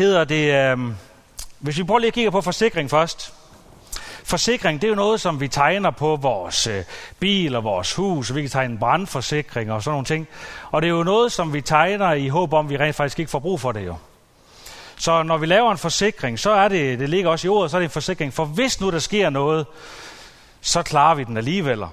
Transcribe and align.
hedder 0.00 0.24
det, 0.24 0.54
øh, 0.54 0.78
hvis 1.58 1.78
vi 1.78 1.84
prøver 1.84 1.98
lige 1.98 2.08
at 2.08 2.14
kigge 2.14 2.30
på 2.30 2.40
forsikring 2.40 2.90
først. 2.90 3.34
Forsikring, 4.24 4.80
det 4.80 4.86
er 4.86 4.88
jo 4.88 4.94
noget, 4.94 5.20
som 5.20 5.40
vi 5.40 5.48
tegner 5.48 5.90
på 5.90 6.16
vores 6.16 6.66
øh, 6.66 6.84
bil 7.18 7.56
og 7.56 7.64
vores 7.64 7.94
hus, 7.94 8.30
og 8.30 8.36
vi 8.36 8.40
kan 8.40 8.50
tegne 8.50 8.78
brandforsikring 8.78 9.72
og 9.72 9.82
sådan 9.82 9.92
nogle 9.92 10.04
ting. 10.04 10.28
Og 10.70 10.82
det 10.82 10.88
er 10.88 10.92
jo 10.92 11.02
noget, 11.02 11.32
som 11.32 11.52
vi 11.52 11.60
tegner 11.60 12.12
i 12.12 12.28
håb 12.28 12.52
om, 12.52 12.66
at 12.66 12.70
vi 12.70 12.76
rent 12.76 12.96
faktisk 12.96 13.18
ikke 13.18 13.30
får 13.30 13.38
brug 13.38 13.60
for 13.60 13.72
det 13.72 13.86
jo. 13.86 13.96
Så 14.96 15.22
når 15.22 15.38
vi 15.38 15.46
laver 15.46 15.72
en 15.72 15.78
forsikring, 15.78 16.38
så 16.38 16.50
er 16.50 16.68
det, 16.68 16.98
det 16.98 17.08
ligger 17.08 17.30
også 17.30 17.46
i 17.46 17.50
ordet, 17.50 17.70
så 17.70 17.76
er 17.76 17.78
det 17.78 17.84
en 17.84 17.90
forsikring. 17.90 18.32
For 18.32 18.44
hvis 18.44 18.80
nu 18.80 18.90
der 18.90 18.98
sker 18.98 19.30
noget, 19.30 19.66
så 20.60 20.82
klarer 20.82 21.14
vi 21.14 21.24
den 21.24 21.36
alligevel. 21.36 21.84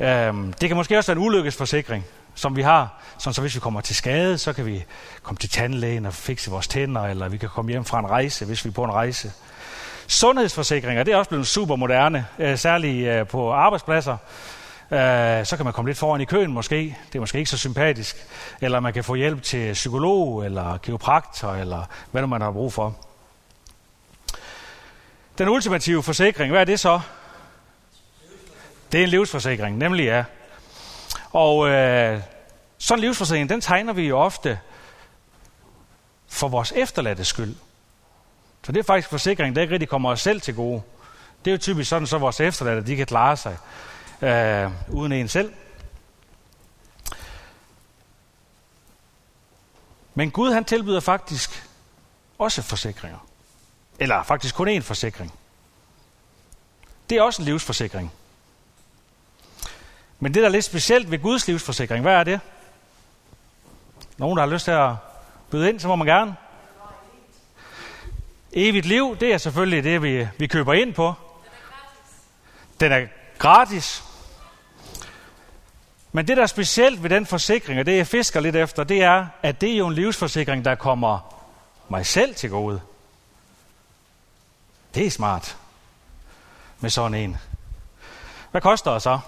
Øhm, 0.00 0.52
det 0.52 0.68
kan 0.68 0.76
måske 0.76 0.98
også 0.98 1.12
være 1.12 1.20
en 1.20 1.26
ulykkesforsikring, 1.26 2.04
som 2.36 2.56
vi 2.56 2.62
har, 2.62 3.02
sådan 3.18 3.34
så 3.34 3.40
hvis 3.40 3.54
vi 3.54 3.60
kommer 3.60 3.80
til 3.80 3.96
skade, 3.96 4.38
så 4.38 4.52
kan 4.52 4.66
vi 4.66 4.84
komme 5.22 5.38
til 5.38 5.50
tandlægen 5.50 6.06
og 6.06 6.14
fikse 6.14 6.50
vores 6.50 6.68
tænder, 6.68 7.02
eller 7.02 7.28
vi 7.28 7.36
kan 7.36 7.48
komme 7.48 7.70
hjem 7.70 7.84
fra 7.84 7.98
en 7.98 8.06
rejse, 8.10 8.44
hvis 8.44 8.64
vi 8.64 8.68
er 8.68 8.72
på 8.72 8.84
en 8.84 8.92
rejse. 8.92 9.32
Sundhedsforsikringer, 10.06 11.02
det 11.02 11.14
er 11.14 11.16
også 11.16 11.28
blevet 11.28 11.46
super 11.46 11.76
moderne, 11.76 12.26
øh, 12.38 12.58
særligt 12.58 13.08
øh, 13.08 13.26
på 13.26 13.52
arbejdspladser. 13.52 14.16
Øh, 14.90 15.46
så 15.46 15.56
kan 15.56 15.64
man 15.64 15.72
komme 15.72 15.88
lidt 15.88 15.98
foran 15.98 16.20
i 16.20 16.24
køen 16.24 16.52
måske. 16.52 16.96
Det 17.06 17.14
er 17.14 17.20
måske 17.20 17.38
ikke 17.38 17.50
så 17.50 17.58
sympatisk. 17.58 18.26
Eller 18.60 18.80
man 18.80 18.92
kan 18.92 19.04
få 19.04 19.14
hjælp 19.14 19.42
til 19.42 19.72
psykolog, 19.72 20.44
eller 20.44 20.78
kiropraktor, 20.78 21.52
eller 21.52 21.84
hvad 22.10 22.22
nu 22.22 22.26
man 22.26 22.40
har 22.40 22.50
brug 22.50 22.72
for. 22.72 22.96
Den 25.38 25.48
ultimative 25.48 26.02
forsikring, 26.02 26.50
hvad 26.50 26.60
er 26.60 26.64
det 26.64 26.80
så? 26.80 27.00
Det 28.92 29.00
er 29.00 29.04
en 29.04 29.10
livsforsikring, 29.10 29.78
nemlig 29.78 30.04
ja. 30.04 30.24
Og 31.32 31.68
øh, 31.68 32.20
sådan 32.78 32.98
en 32.98 33.04
livsforsikring, 33.04 33.48
den 33.48 33.60
tegner 33.60 33.92
vi 33.92 34.02
jo 34.02 34.18
ofte 34.18 34.60
for 36.28 36.48
vores 36.48 36.72
efterladte 36.72 37.24
skyld. 37.24 37.54
For 38.62 38.72
det 38.72 38.80
er 38.80 38.84
faktisk 38.84 39.08
forsikring, 39.08 39.56
der 39.56 39.62
ikke 39.62 39.72
rigtig 39.72 39.88
kommer 39.88 40.10
os 40.10 40.20
selv 40.20 40.40
til 40.40 40.54
gode. 40.54 40.82
Det 41.44 41.50
er 41.50 41.52
jo 41.52 41.58
typisk 41.58 41.90
sådan, 41.90 42.06
så 42.06 42.18
vores 42.18 42.40
efterladte 42.40 42.86
de 42.86 42.96
kan 42.96 43.06
klare 43.06 43.36
sig 43.36 43.56
øh, 44.22 44.70
uden 44.90 45.12
en 45.12 45.28
selv. 45.28 45.52
Men 50.14 50.30
Gud 50.30 50.52
han 50.52 50.64
tilbyder 50.64 51.00
faktisk 51.00 51.68
også 52.38 52.62
forsikringer. 52.62 53.26
Eller 53.98 54.22
faktisk 54.22 54.54
kun 54.54 54.68
én 54.68 54.80
forsikring. 54.80 55.32
Det 57.10 57.18
er 57.18 57.22
også 57.22 57.42
en 57.42 57.46
livsforsikring. 57.46 58.12
Men 60.20 60.34
det, 60.34 60.40
der 60.40 60.48
er 60.48 60.52
lidt 60.52 60.64
specielt 60.64 61.10
ved 61.10 61.18
Guds 61.18 61.46
livsforsikring, 61.46 62.02
hvad 62.02 62.14
er 62.14 62.24
det? 62.24 62.40
Nogen, 64.16 64.36
der 64.36 64.46
har 64.46 64.52
lyst 64.52 64.64
til 64.64 64.70
at 64.70 64.92
byde 65.50 65.68
ind, 65.68 65.80
så 65.80 65.88
må 65.88 65.96
man 65.96 66.06
gerne. 66.06 66.36
Evigt 68.52 68.86
liv, 68.86 69.16
det 69.20 69.34
er 69.34 69.38
selvfølgelig 69.38 69.84
det, 69.84 70.02
vi, 70.02 70.28
vi 70.38 70.46
køber 70.46 70.72
ind 70.72 70.94
på. 70.94 71.14
Den 72.80 72.92
er 72.92 73.06
gratis. 73.38 74.04
Men 76.12 76.28
det, 76.28 76.36
der 76.36 76.42
er 76.42 76.46
specielt 76.46 77.02
ved 77.02 77.10
den 77.10 77.26
forsikring, 77.26 77.80
og 77.80 77.86
det 77.86 77.96
jeg 77.96 78.06
fisker 78.06 78.40
lidt 78.40 78.56
efter, 78.56 78.84
det 78.84 79.02
er, 79.02 79.26
at 79.42 79.60
det 79.60 79.72
er 79.72 79.76
jo 79.76 79.86
en 79.86 79.94
livsforsikring, 79.94 80.64
der 80.64 80.74
kommer 80.74 81.42
mig 81.88 82.06
selv 82.06 82.34
til 82.34 82.50
gode. 82.50 82.80
Det 84.94 85.06
er 85.06 85.10
smart 85.10 85.56
med 86.80 86.90
sådan 86.90 87.14
en. 87.14 87.36
Hvad 88.50 88.60
koster 88.60 88.92
det 88.92 89.02
så? 89.02 89.18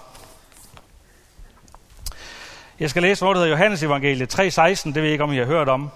Jeg 2.81 2.91
skal 2.91 3.03
læse, 3.03 3.25
hvor 3.25 3.33
det 3.33 3.41
hedder 3.41 3.51
Johannes 3.51 3.83
evangeliet 3.83 4.35
3.16, 4.35 4.41
det 4.85 4.95
ved 4.95 5.03
jeg 5.03 5.13
ikke, 5.13 5.25
om 5.25 5.33
I 5.33 5.37
har 5.37 5.45
hørt 5.45 5.69
om, 5.69 5.91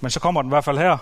men 0.00 0.10
så 0.10 0.20
kommer 0.20 0.42
den 0.42 0.48
i 0.48 0.54
hvert 0.54 0.64
fald 0.64 0.78
her. 0.78 0.98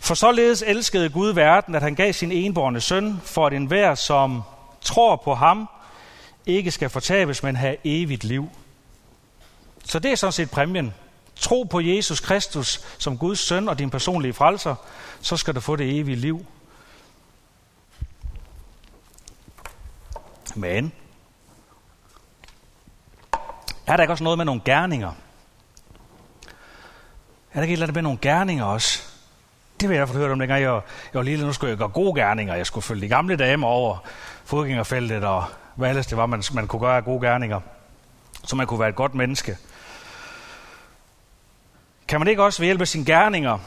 For 0.00 0.14
således 0.14 0.62
elskede 0.66 1.08
Gud 1.08 1.32
verden, 1.32 1.74
at 1.74 1.82
han 1.82 1.94
gav 1.94 2.12
sin 2.12 2.32
enborne 2.32 2.80
søn, 2.80 3.20
for 3.24 3.46
at 3.46 3.52
enhver, 3.52 3.94
som 3.94 4.42
tror 4.80 5.16
på 5.16 5.34
ham, 5.34 5.68
ikke 6.46 6.70
skal 6.70 6.90
fortabes, 6.90 7.42
men 7.42 7.56
have 7.56 7.76
evigt 7.84 8.24
liv. 8.24 8.48
Så 9.84 9.98
det 9.98 10.12
er 10.12 10.16
sådan 10.16 10.32
set 10.32 10.50
præmien. 10.50 10.94
Tro 11.36 11.62
på 11.62 11.80
Jesus 11.80 12.20
Kristus 12.20 12.80
som 12.98 13.18
Guds 13.18 13.38
søn 13.38 13.68
og 13.68 13.78
din 13.78 13.90
personlige 13.90 14.32
frelser, 14.32 14.74
så 15.20 15.36
skal 15.36 15.54
du 15.54 15.60
få 15.60 15.76
det 15.76 15.98
evige 15.98 16.16
liv. 16.16 16.46
Men 20.54 20.92
er 23.92 23.96
der 23.96 24.02
ikke 24.02 24.12
også 24.12 24.24
noget 24.24 24.38
med 24.38 24.44
nogle 24.44 24.60
gerninger? 24.64 25.12
Er 27.52 27.54
der 27.54 27.62
ikke 27.62 27.72
et 27.72 27.76
eller 27.76 27.86
andet 27.86 27.94
med 27.94 28.02
nogle 28.02 28.18
gerninger 28.22 28.64
også? 28.64 29.02
Det 29.80 29.88
vil 29.88 29.96
jeg 29.96 30.08
få 30.08 30.14
hørt 30.14 30.30
om, 30.30 30.38
dengang 30.38 30.62
jeg, 30.62 30.72
jeg 30.72 30.82
var 31.14 31.22
lille. 31.22 31.46
Nu 31.46 31.52
skulle 31.52 31.70
jeg 31.70 31.78
gøre 31.78 31.88
gode 31.88 32.20
gerninger. 32.20 32.54
Jeg 32.54 32.66
skulle 32.66 32.84
følge 32.84 33.02
de 33.02 33.08
gamle 33.08 33.36
damer 33.36 33.66
over 33.66 33.98
fodgængerfeltet, 34.44 35.24
og 35.24 35.44
hvad 35.74 35.88
ellers 35.88 36.06
det 36.06 36.18
var, 36.18 36.26
man, 36.26 36.42
man 36.54 36.66
kunne 36.66 36.80
gøre 36.80 36.96
af 36.96 37.04
gode 37.04 37.26
gerninger. 37.26 37.60
Så 38.44 38.56
man 38.56 38.66
kunne 38.66 38.80
være 38.80 38.88
et 38.88 38.94
godt 38.94 39.14
menneske. 39.14 39.56
Kan 42.08 42.20
man 42.20 42.28
ikke 42.28 42.42
også 42.42 42.62
ved 42.62 42.66
hjælp 42.66 42.80
af 42.80 42.88
sine 42.88 43.04
gerninger, 43.04 43.58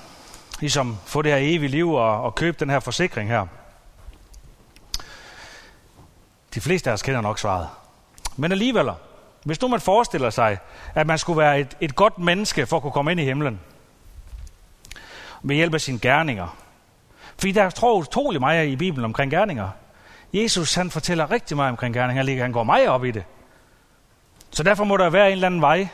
ligesom 0.60 0.98
få 1.06 1.22
det 1.22 1.32
her 1.32 1.40
evige 1.42 1.70
liv 1.70 1.92
og, 1.92 2.24
og 2.24 2.36
købe 2.36 2.58
den 2.60 2.70
her 2.70 2.80
forsikring 2.80 3.30
her? 3.30 3.48
De 6.56 6.62
fleste 6.62 6.90
af 6.90 6.94
os 6.94 7.02
kender 7.02 7.22
nok 7.22 7.40
svaret. 7.40 7.68
Men 8.38 8.52
alligevel, 8.52 8.90
hvis 9.44 9.62
nu 9.62 9.68
man 9.68 9.82
forestiller 9.82 10.30
sig, 10.30 10.58
at 10.96 11.08
man 11.08 11.18
skulle 11.18 11.40
være 11.40 11.60
et, 11.60 11.78
et 11.82 11.96
godt 11.96 12.20
menneske 12.20 12.66
for 12.66 12.76
at 12.76 12.82
kunne 12.82 12.92
komme 12.92 13.12
ind 13.12 13.20
i 13.20 13.24
himlen, 13.24 13.60
med 15.42 15.56
hjælp 15.56 15.74
af 15.74 15.82
sine 15.82 16.00
gerninger. 16.00 16.58
Fordi 17.38 17.52
der 17.52 17.70
tror 17.70 17.94
utrolig 17.94 18.40
meget 18.40 18.68
i 18.68 18.76
Bibelen 18.76 19.06
omkring 19.06 19.32
gerninger. 19.32 19.70
Jesus 20.34 20.76
han 20.76 20.92
fortæller 20.92 21.32
rigtig 21.32 21.58
meget 21.58 21.70
omkring 21.70 21.94
gerninger. 21.94 22.42
Han 22.44 22.52
går 22.52 22.64
meget 22.64 22.88
op 22.88 23.06
i 23.06 23.12
det. 23.12 23.24
Så 24.52 24.64
derfor 24.64 24.84
må 24.84 24.98
der 24.98 25.10
være 25.10 25.28
en 25.28 25.32
eller 25.32 25.48
anden 25.48 25.62
vej 25.62 25.88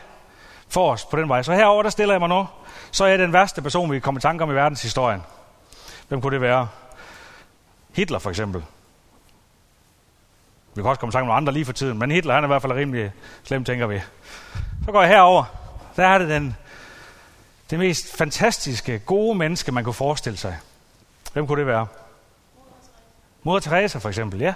for 0.67 0.91
os 0.91 1.05
på 1.05 1.17
den 1.17 1.29
vej. 1.29 1.43
Så 1.43 1.53
herover 1.53 1.83
der 1.83 1.89
stiller 1.89 2.13
jeg 2.13 2.19
mig 2.19 2.29
nu. 2.29 2.47
Så 2.91 3.03
er 3.03 3.07
jeg 3.07 3.19
den 3.19 3.33
værste 3.33 3.61
person, 3.61 3.91
vi 3.91 3.95
kan 3.95 4.01
komme 4.01 4.17
i 4.17 4.21
tanke 4.21 4.43
om 4.43 4.51
i 4.51 4.53
verdenshistorien. 4.53 5.23
Hvem 6.07 6.21
kunne 6.21 6.33
det 6.33 6.41
være? 6.41 6.67
Hitler 7.95 8.19
for 8.19 8.29
eksempel. 8.29 8.63
Vi 10.75 10.81
kan 10.81 10.89
også 10.89 10.99
komme 10.99 11.11
sammen 11.11 11.27
med 11.27 11.35
andre 11.35 11.53
lige 11.53 11.65
for 11.65 11.73
tiden, 11.73 11.99
men 11.99 12.11
Hitler 12.11 12.33
han 12.33 12.43
er 12.43 12.47
i 12.47 12.51
hvert 12.51 12.61
fald 12.61 12.73
rimelig 12.73 13.11
slem, 13.43 13.63
tænker 13.63 13.87
vi. 13.87 14.01
Så 14.85 14.91
går 14.91 15.01
jeg 15.01 15.09
herover. 15.09 15.43
Der 15.95 16.07
er 16.07 16.17
det 16.17 16.29
den 16.29 16.55
det 17.69 17.79
mest 17.79 18.17
fantastiske, 18.17 18.99
gode 18.99 19.37
menneske, 19.37 19.71
man 19.71 19.83
kunne 19.83 19.93
forestille 19.93 20.37
sig. 20.37 20.57
Hvem 21.33 21.47
kunne 21.47 21.59
det 21.59 21.67
være? 21.67 21.87
Moder 23.43 23.59
Teresa 23.59 23.99
for 23.99 24.09
eksempel, 24.09 24.39
ja. 24.39 24.53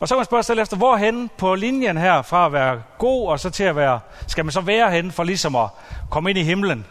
Og 0.00 0.08
så 0.08 0.14
kan 0.14 0.18
man 0.18 0.24
spørge 0.24 0.42
sig 0.42 0.46
selv 0.46 0.60
efter, 0.60 0.76
hvorhen 0.76 1.30
på 1.38 1.54
linjen 1.54 1.96
her, 1.96 2.22
fra 2.22 2.46
at 2.46 2.52
være 2.52 2.82
god 2.98 3.28
og 3.28 3.40
så 3.40 3.50
til 3.50 3.64
at 3.64 3.76
være, 3.76 4.00
skal 4.26 4.44
man 4.44 4.52
så 4.52 4.60
være 4.60 4.90
hen 4.90 5.12
for 5.12 5.24
ligesom 5.24 5.56
at 5.56 5.68
komme 6.10 6.30
ind 6.30 6.38
i 6.38 6.42
himlen? 6.42 6.86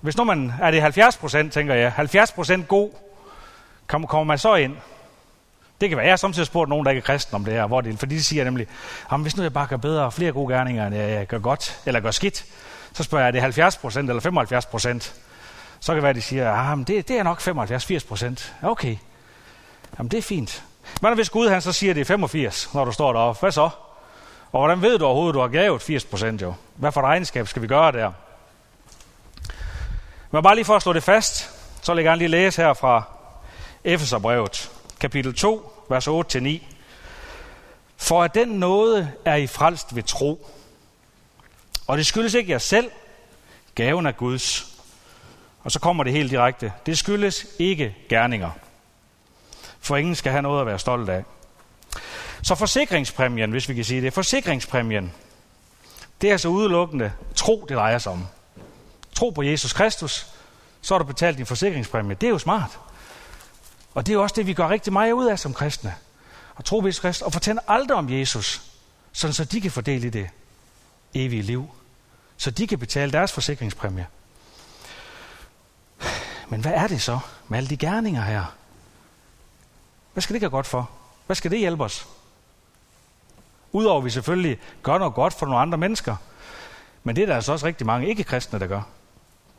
Hvis 0.00 0.16
nu 0.16 0.24
man, 0.24 0.52
er 0.60 0.70
det 0.70 0.82
70 0.82 1.16
procent, 1.16 1.52
tænker 1.52 1.74
jeg, 1.74 1.92
70 1.92 2.32
procent 2.32 2.68
god, 2.68 2.90
kommer 3.86 4.24
man 4.24 4.38
så 4.38 4.54
ind? 4.54 4.76
Det 5.80 5.88
kan 5.88 5.96
være, 5.98 6.06
jeg 6.06 6.12
har 6.12 6.16
samtidig 6.16 6.46
spurgt 6.46 6.68
nogen, 6.68 6.84
der 6.84 6.90
ikke 6.90 6.98
er 6.98 7.04
kristen 7.04 7.34
om 7.34 7.44
det 7.44 7.54
her, 7.54 7.66
hvor 7.66 7.80
det, 7.80 7.98
fordi 7.98 8.14
de 8.14 8.22
siger 8.22 8.44
nemlig, 8.44 8.66
hvis 9.18 9.36
nu 9.36 9.42
jeg 9.42 9.52
bare 9.52 9.66
gør 9.66 9.76
bedre 9.76 10.04
og 10.04 10.12
flere 10.12 10.32
gode 10.32 10.54
gerninger, 10.54 10.86
end 10.86 10.96
jeg 10.96 11.26
gør 11.26 11.38
godt, 11.38 11.80
eller 11.86 12.00
gør 12.00 12.10
skidt, 12.10 12.44
så 12.92 13.02
spørger 13.02 13.24
jeg, 13.24 13.28
er 13.28 13.32
det 13.32 13.42
70 13.42 13.76
procent 13.76 14.10
eller 14.10 14.20
75 14.20 14.66
procent? 14.66 15.14
Så 15.80 15.92
kan 15.92 15.96
det 15.96 16.02
være, 16.02 16.12
de 16.12 16.22
siger, 16.22 16.52
ah, 16.52 16.78
det, 16.78 17.08
det 17.08 17.18
er 17.18 17.22
nok 17.22 17.40
75-80 17.40 18.08
procent. 18.08 18.54
Okay, 18.62 18.96
jamen 19.98 20.10
det 20.10 20.18
er 20.18 20.22
fint. 20.22 20.64
Men 21.02 21.14
hvis 21.14 21.30
Gud 21.30 21.48
han 21.48 21.62
så 21.62 21.72
siger, 21.72 21.90
at 21.90 21.96
det 21.96 22.00
er 22.00 22.04
85, 22.04 22.74
når 22.74 22.84
du 22.84 22.92
står 22.92 23.12
deroppe, 23.12 23.40
hvad 23.40 23.52
så? 23.52 23.70
Og 24.52 24.60
hvordan 24.60 24.82
ved 24.82 24.98
du 24.98 25.04
overhovedet, 25.04 25.32
at 25.32 25.34
du 25.34 25.40
har 25.40 25.48
gavet 25.48 25.82
80 25.82 26.04
procent 26.04 26.42
jo? 26.42 26.54
Hvad 26.76 26.92
for 26.92 27.00
regnskab 27.00 27.48
skal 27.48 27.62
vi 27.62 27.66
gøre 27.66 27.92
der? 27.92 28.12
Men 30.30 30.42
bare 30.42 30.54
lige 30.54 30.64
for 30.64 30.76
at 30.76 30.82
slå 30.82 30.92
det 30.92 31.02
fast, 31.02 31.50
så 31.82 31.94
vil 31.94 32.02
jeg 32.02 32.04
gerne 32.04 32.18
lige 32.18 32.28
læse 32.28 32.62
her 32.62 32.74
fra 32.74 33.02
Efeserbrevet, 33.84 34.70
kapitel 35.00 35.34
2, 35.34 35.84
vers 35.88 36.08
8-9. 36.08 36.62
For 37.96 38.22
at 38.22 38.34
den 38.34 38.48
nåde 38.48 39.12
er 39.24 39.34
I 39.34 39.46
frelst 39.46 39.96
ved 39.96 40.02
tro. 40.02 40.46
Og 41.86 41.98
det 41.98 42.06
skyldes 42.06 42.34
ikke 42.34 42.52
jer 42.52 42.58
selv. 42.58 42.90
Gaven 43.74 44.06
er 44.06 44.12
Guds. 44.12 44.66
Og 45.62 45.72
så 45.72 45.80
kommer 45.80 46.04
det 46.04 46.12
helt 46.12 46.30
direkte. 46.30 46.72
Det 46.86 46.98
skyldes 46.98 47.46
ikke 47.58 47.96
gerninger. 48.08 48.50
For 49.80 49.96
ingen 49.96 50.14
skal 50.14 50.32
have 50.32 50.42
noget 50.42 50.60
at 50.60 50.66
være 50.66 50.78
stolt 50.78 51.08
af. 51.08 51.24
Så 52.42 52.54
forsikringspræmien, 52.54 53.50
hvis 53.50 53.68
vi 53.68 53.74
kan 53.74 53.84
sige 53.84 54.02
det, 54.02 54.12
forsikringspræmien, 54.12 55.12
det 56.20 56.28
er 56.28 56.32
altså 56.32 56.48
udelukkende 56.48 57.12
tro, 57.34 57.66
det 57.68 57.76
drejer 57.76 57.98
sig 57.98 58.12
om. 58.12 58.26
Tro 59.14 59.30
på 59.30 59.42
Jesus 59.42 59.72
Kristus, 59.72 60.26
så 60.82 60.94
har 60.94 60.98
du 60.98 61.04
betalt 61.04 61.38
din 61.38 61.46
forsikringspræmie. 61.46 62.16
Det 62.20 62.26
er 62.26 62.30
jo 62.30 62.38
smart. 62.38 62.78
Og 63.94 64.06
det 64.06 64.14
er 64.14 64.18
også 64.18 64.34
det, 64.36 64.46
vi 64.46 64.54
gør 64.54 64.68
rigtig 64.68 64.92
meget 64.92 65.12
ud 65.12 65.26
af 65.26 65.38
som 65.38 65.54
kristne. 65.54 65.94
At 66.58 66.64
tro 66.64 66.80
på 66.80 66.86
Kristus 66.86 67.22
og 67.22 67.32
fortælle 67.32 67.70
aldrig 67.70 67.96
om 67.96 68.10
Jesus, 68.10 68.62
sådan 69.12 69.34
så 69.34 69.44
de 69.44 69.60
kan 69.60 69.70
fordele 69.70 70.06
i 70.06 70.10
det 70.10 70.30
evige 71.14 71.42
liv 71.42 71.70
så 72.38 72.50
de 72.50 72.66
kan 72.66 72.78
betale 72.78 73.12
deres 73.12 73.32
forsikringspræmie. 73.32 74.06
Men 76.48 76.60
hvad 76.60 76.72
er 76.72 76.86
det 76.86 77.02
så 77.02 77.18
med 77.48 77.58
alle 77.58 77.70
de 77.70 77.76
gerninger 77.76 78.22
her? 78.22 78.54
Hvad 80.12 80.22
skal 80.22 80.34
det 80.34 80.40
gøre 80.40 80.50
godt 80.50 80.66
for? 80.66 80.90
Hvad 81.26 81.36
skal 81.36 81.50
det 81.50 81.58
hjælpe 81.58 81.84
os? 81.84 82.08
Udover 83.72 83.98
at 83.98 84.04
vi 84.04 84.10
selvfølgelig 84.10 84.58
gør 84.82 84.98
noget 84.98 85.14
godt 85.14 85.34
for 85.34 85.46
nogle 85.46 85.60
andre 85.60 85.78
mennesker. 85.78 86.16
Men 87.04 87.16
det 87.16 87.22
er 87.22 87.26
der 87.26 87.34
altså 87.34 87.52
også 87.52 87.66
rigtig 87.66 87.86
mange 87.86 88.08
ikke-kristne, 88.08 88.58
der 88.58 88.66
gør. 88.66 88.82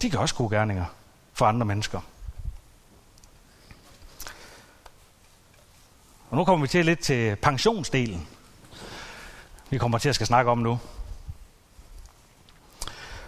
De 0.01 0.09
gør 0.09 0.19
også 0.19 0.35
gode 0.35 0.55
gerninger 0.55 0.85
for 1.33 1.45
andre 1.45 1.65
mennesker. 1.65 2.01
Og 6.29 6.37
nu 6.37 6.43
kommer 6.45 6.65
vi 6.65 6.67
til 6.67 6.85
lidt 6.85 6.99
til 6.99 7.35
pensionsdelen. 7.35 8.27
Vi 9.69 9.77
kommer 9.77 9.97
til 9.97 10.09
at 10.09 10.15
skal 10.15 10.27
snakke 10.27 10.51
om 10.51 10.57
nu. 10.57 10.79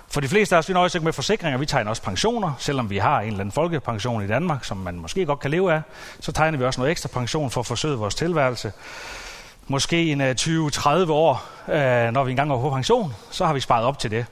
For 0.08 0.22
de 0.22 0.28
fleste 0.28 0.56
af 0.56 0.60
os, 0.60 0.70
vi 0.70 0.74
nøjes 0.74 0.96
ikke 0.96 1.06
med 1.06 1.14
forsikringer, 1.14 1.58
vi 1.58 1.66
tegner 1.66 1.90
også 1.90 2.02
pensioner. 2.02 2.54
Selvom 2.58 2.90
vi 2.90 2.98
har 2.98 3.22
en 3.22 3.28
eller 3.28 3.40
anden 3.40 3.52
folkepension 3.52 4.24
i 4.24 4.28
Danmark, 4.28 4.64
som 4.64 4.78
man 4.78 4.96
måske 4.96 5.26
godt 5.26 5.40
kan 5.40 5.52
leve 5.52 5.74
af, 5.74 5.82
så 6.20 6.32
tegner 6.32 6.58
vi 6.58 6.66
også 6.66 6.80
noget 6.82 6.92
ekstra 6.92 7.10
pension 7.14 7.52
for 7.52 7.62
at 7.62 7.68
forsøge 7.68 7.98
vores 7.98 8.16
tilværelse. 8.16 8.74
Måske 9.68 10.12
en 10.12 10.22
øh, 10.22 10.36
20-30 10.40 11.12
år, 11.12 11.46
øh, 11.68 12.12
når 12.12 12.24
vi 12.24 12.32
engang 12.32 12.50
går 12.50 12.62
på 12.62 12.70
pension, 12.70 13.14
så 13.32 13.46
har 13.46 13.54
vi 13.54 13.60
sparet 13.60 13.86
op 13.86 14.00
til 14.00 14.12
det. 14.12 14.26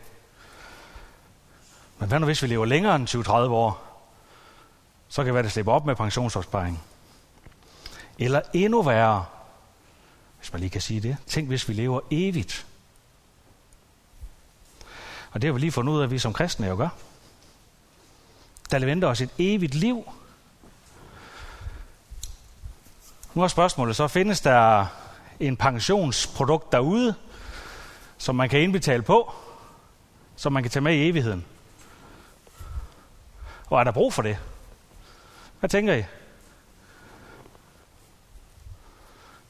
Men 2.00 2.10
hvad 2.10 2.19
nu 2.19 2.25
hvis 2.25 2.42
vi 2.42 2.48
lever 2.48 2.65
længere 2.65 2.95
end 2.95 3.10
20-30 3.10 3.31
år? 3.33 3.83
Så 5.10 5.22
kan 5.22 5.25
det 5.25 5.33
være, 5.33 5.39
at 5.39 5.45
det 5.45 5.51
slipper 5.51 5.74
op 5.74 5.86
med 5.86 5.95
pensionsopsparing. 5.95 6.83
Eller 8.19 8.42
endnu 8.54 8.81
værre, 8.81 9.25
hvis 10.39 10.54
man 10.54 10.60
lige 10.60 10.69
kan 10.69 10.81
sige 10.81 11.01
det. 11.01 11.18
Tænk, 11.27 11.48
hvis 11.48 11.69
vi 11.69 11.74
lever 11.74 12.00
evigt. 12.12 12.66
Og 15.31 15.42
det 15.42 15.48
har 15.48 15.54
vi 15.54 15.60
lige 15.60 15.71
fundet 15.71 15.94
ud 15.94 16.00
af, 16.00 16.04
at 16.04 16.12
vi 16.12 16.19
som 16.19 16.33
kristne 16.33 16.68
jo 16.68 16.77
gør. 16.77 16.89
Der 18.71 18.86
venter 18.86 19.07
os 19.07 19.21
et 19.21 19.30
evigt 19.38 19.75
liv. 19.75 20.12
Nu 23.33 23.44
er 23.44 23.48
spørgsmålet 23.48 23.95
så, 23.95 24.07
findes 24.07 24.42
der 24.42 24.86
en 25.39 25.57
pensionsprodukt 25.57 26.72
derude, 26.72 27.15
som 28.18 28.36
man 28.36 28.50
kan 28.50 28.62
indbetale 28.62 29.01
på, 29.01 29.33
som 30.36 30.54
man 30.54 30.63
kan 30.63 30.72
tage 30.72 30.83
med 30.83 30.95
i 30.95 31.10
evigheden? 31.10 31.45
Og 33.65 33.80
er 33.80 33.83
der 33.83 33.92
brug 33.92 34.13
for 34.13 34.22
det? 34.22 34.38
Hvad 35.60 35.69
tænker 35.69 35.94
I? 35.94 36.04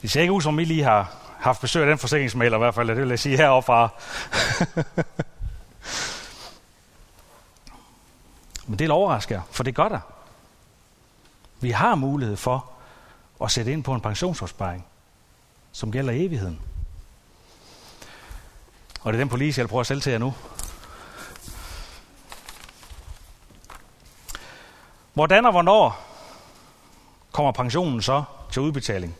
Det 0.02 0.12
ser 0.12 0.22
ikke 0.22 0.34
ud 0.34 0.42
som, 0.42 0.60
I 0.60 0.64
lige 0.64 0.84
har 0.84 1.16
haft 1.40 1.62
besøg 1.62 1.82
af 1.82 1.88
den 1.88 1.98
forsikringsmaler 1.98 2.58
i 2.58 2.60
hvert 2.60 2.76
fald, 2.76 2.88
det 2.88 2.98
vil 2.98 3.10
jeg 3.10 3.20
sige 3.20 3.38
heroppe 3.38 3.72
Men 8.68 8.80
det 8.80 8.90
overrasker 8.90 9.42
for 9.52 9.64
det 9.64 9.76
gør 9.76 9.90
der. 9.90 10.00
Vi 11.62 11.72
har 11.72 11.96
mulighed 11.96 12.38
for 12.38 12.70
at 13.44 13.52
sætte 13.52 13.72
ind 13.72 13.84
på 13.84 13.94
en 13.94 14.02
pensionsopsparing, 14.02 14.86
som 15.72 15.92
gælder 15.92 16.14
evigheden. 16.14 16.62
Og 19.02 19.14
det 19.14 19.20
er 19.20 19.22
den 19.22 19.30
police, 19.30 19.62
jeg 19.62 19.70
prøver 19.70 19.82
at 19.82 19.88
sælge 19.88 20.02
til 20.02 20.12
jer 20.12 20.20
nu. 20.20 20.34
Hvordan 25.14 25.46
og 25.46 25.52
hvornår 25.52 26.06
kommer 27.32 27.52
pensionen 27.52 28.02
så 28.02 28.24
til 28.52 28.62
udbetaling? 28.62 29.16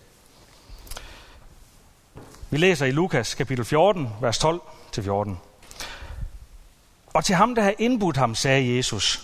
Vi 2.52 2.58
læser 2.58 2.86
i 2.86 2.92
Lukas 2.92 3.36
kapitel 3.36 3.66
14, 3.66 4.10
vers 4.22 4.46
12-14. 4.46 5.30
Og 7.14 7.26
til 7.26 7.36
ham, 7.36 7.56
der 7.56 7.62
har 7.62 7.74
indbudt 7.80 8.18
ham, 8.18 8.36
sagde 8.36 8.76
Jesus, 8.76 9.24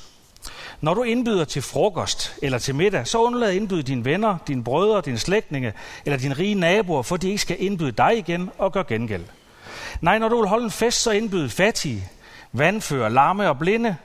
når 0.81 0.94
du 0.94 1.04
indbyder 1.04 1.45
til 1.45 1.62
frokost 1.62 2.36
eller 2.42 2.57
til 2.57 2.75
middag, 2.75 3.07
så 3.07 3.22
undlad 3.22 3.50
at 3.50 3.56
indbyde 3.56 3.83
dine 3.83 4.06
venner, 4.06 4.38
dine 4.48 4.63
brødre, 4.63 5.01
dine 5.01 5.18
slægtninge 5.18 5.74
eller 6.06 6.18
dine 6.18 6.33
rige 6.33 6.56
naboer, 6.56 7.01
for 7.01 7.18
de 7.18 7.27
ikke 7.27 7.42
skal 7.42 7.63
indbyde 7.63 7.92
dig 7.92 8.18
igen 8.18 8.50
og 8.57 8.72
gøre 8.72 8.83
gengæld. 8.88 9.24
Nej, 10.01 10.18
når 10.18 10.30
du 10.30 10.38
vil 10.38 10.50
holde 10.50 10.66
en 10.66 10.71
fest, 10.71 11.01
så 11.01 11.12
indbyde 11.12 11.50
fattige, 11.50 12.10
vandfører, 12.51 13.10
lamme 13.10 13.50
og 13.50 13.60
blinde. 13.60 13.95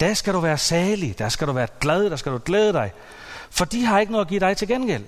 Der 0.00 0.14
skal 0.14 0.34
du 0.34 0.40
være 0.40 0.58
salig, 0.58 1.18
der 1.18 1.28
skal 1.28 1.46
du 1.46 1.52
være 1.52 1.68
glad, 1.80 2.10
der 2.10 2.16
skal 2.16 2.32
du 2.32 2.40
glæde 2.44 2.72
dig, 2.72 2.92
for 3.50 3.64
de 3.64 3.84
har 3.84 3.98
ikke 4.00 4.12
noget 4.12 4.24
at 4.24 4.28
give 4.28 4.40
dig 4.40 4.56
til 4.56 4.68
gengæld. 4.68 5.04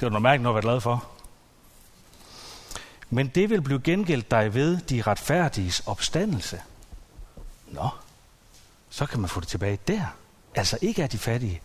Det 0.00 0.06
var 0.06 0.10
noget 0.10 0.22
mærkeligt 0.22 0.42
noget 0.42 0.58
at 0.58 0.64
være 0.64 0.72
glad 0.72 0.80
for. 0.80 1.04
Men 3.10 3.28
det 3.28 3.50
vil 3.50 3.62
blive 3.62 3.80
gengældt 3.80 4.30
dig 4.30 4.54
ved 4.54 4.76
de 4.76 5.02
retfærdiges 5.02 5.80
opstandelse. 5.86 6.62
Nå, 7.66 7.88
så 8.90 9.06
kan 9.06 9.20
man 9.20 9.28
få 9.28 9.40
det 9.40 9.48
tilbage 9.48 9.78
der. 9.88 10.02
Altså 10.54 10.78
ikke 10.82 11.02
af 11.02 11.10
de 11.10 11.18
fattige, 11.18 11.60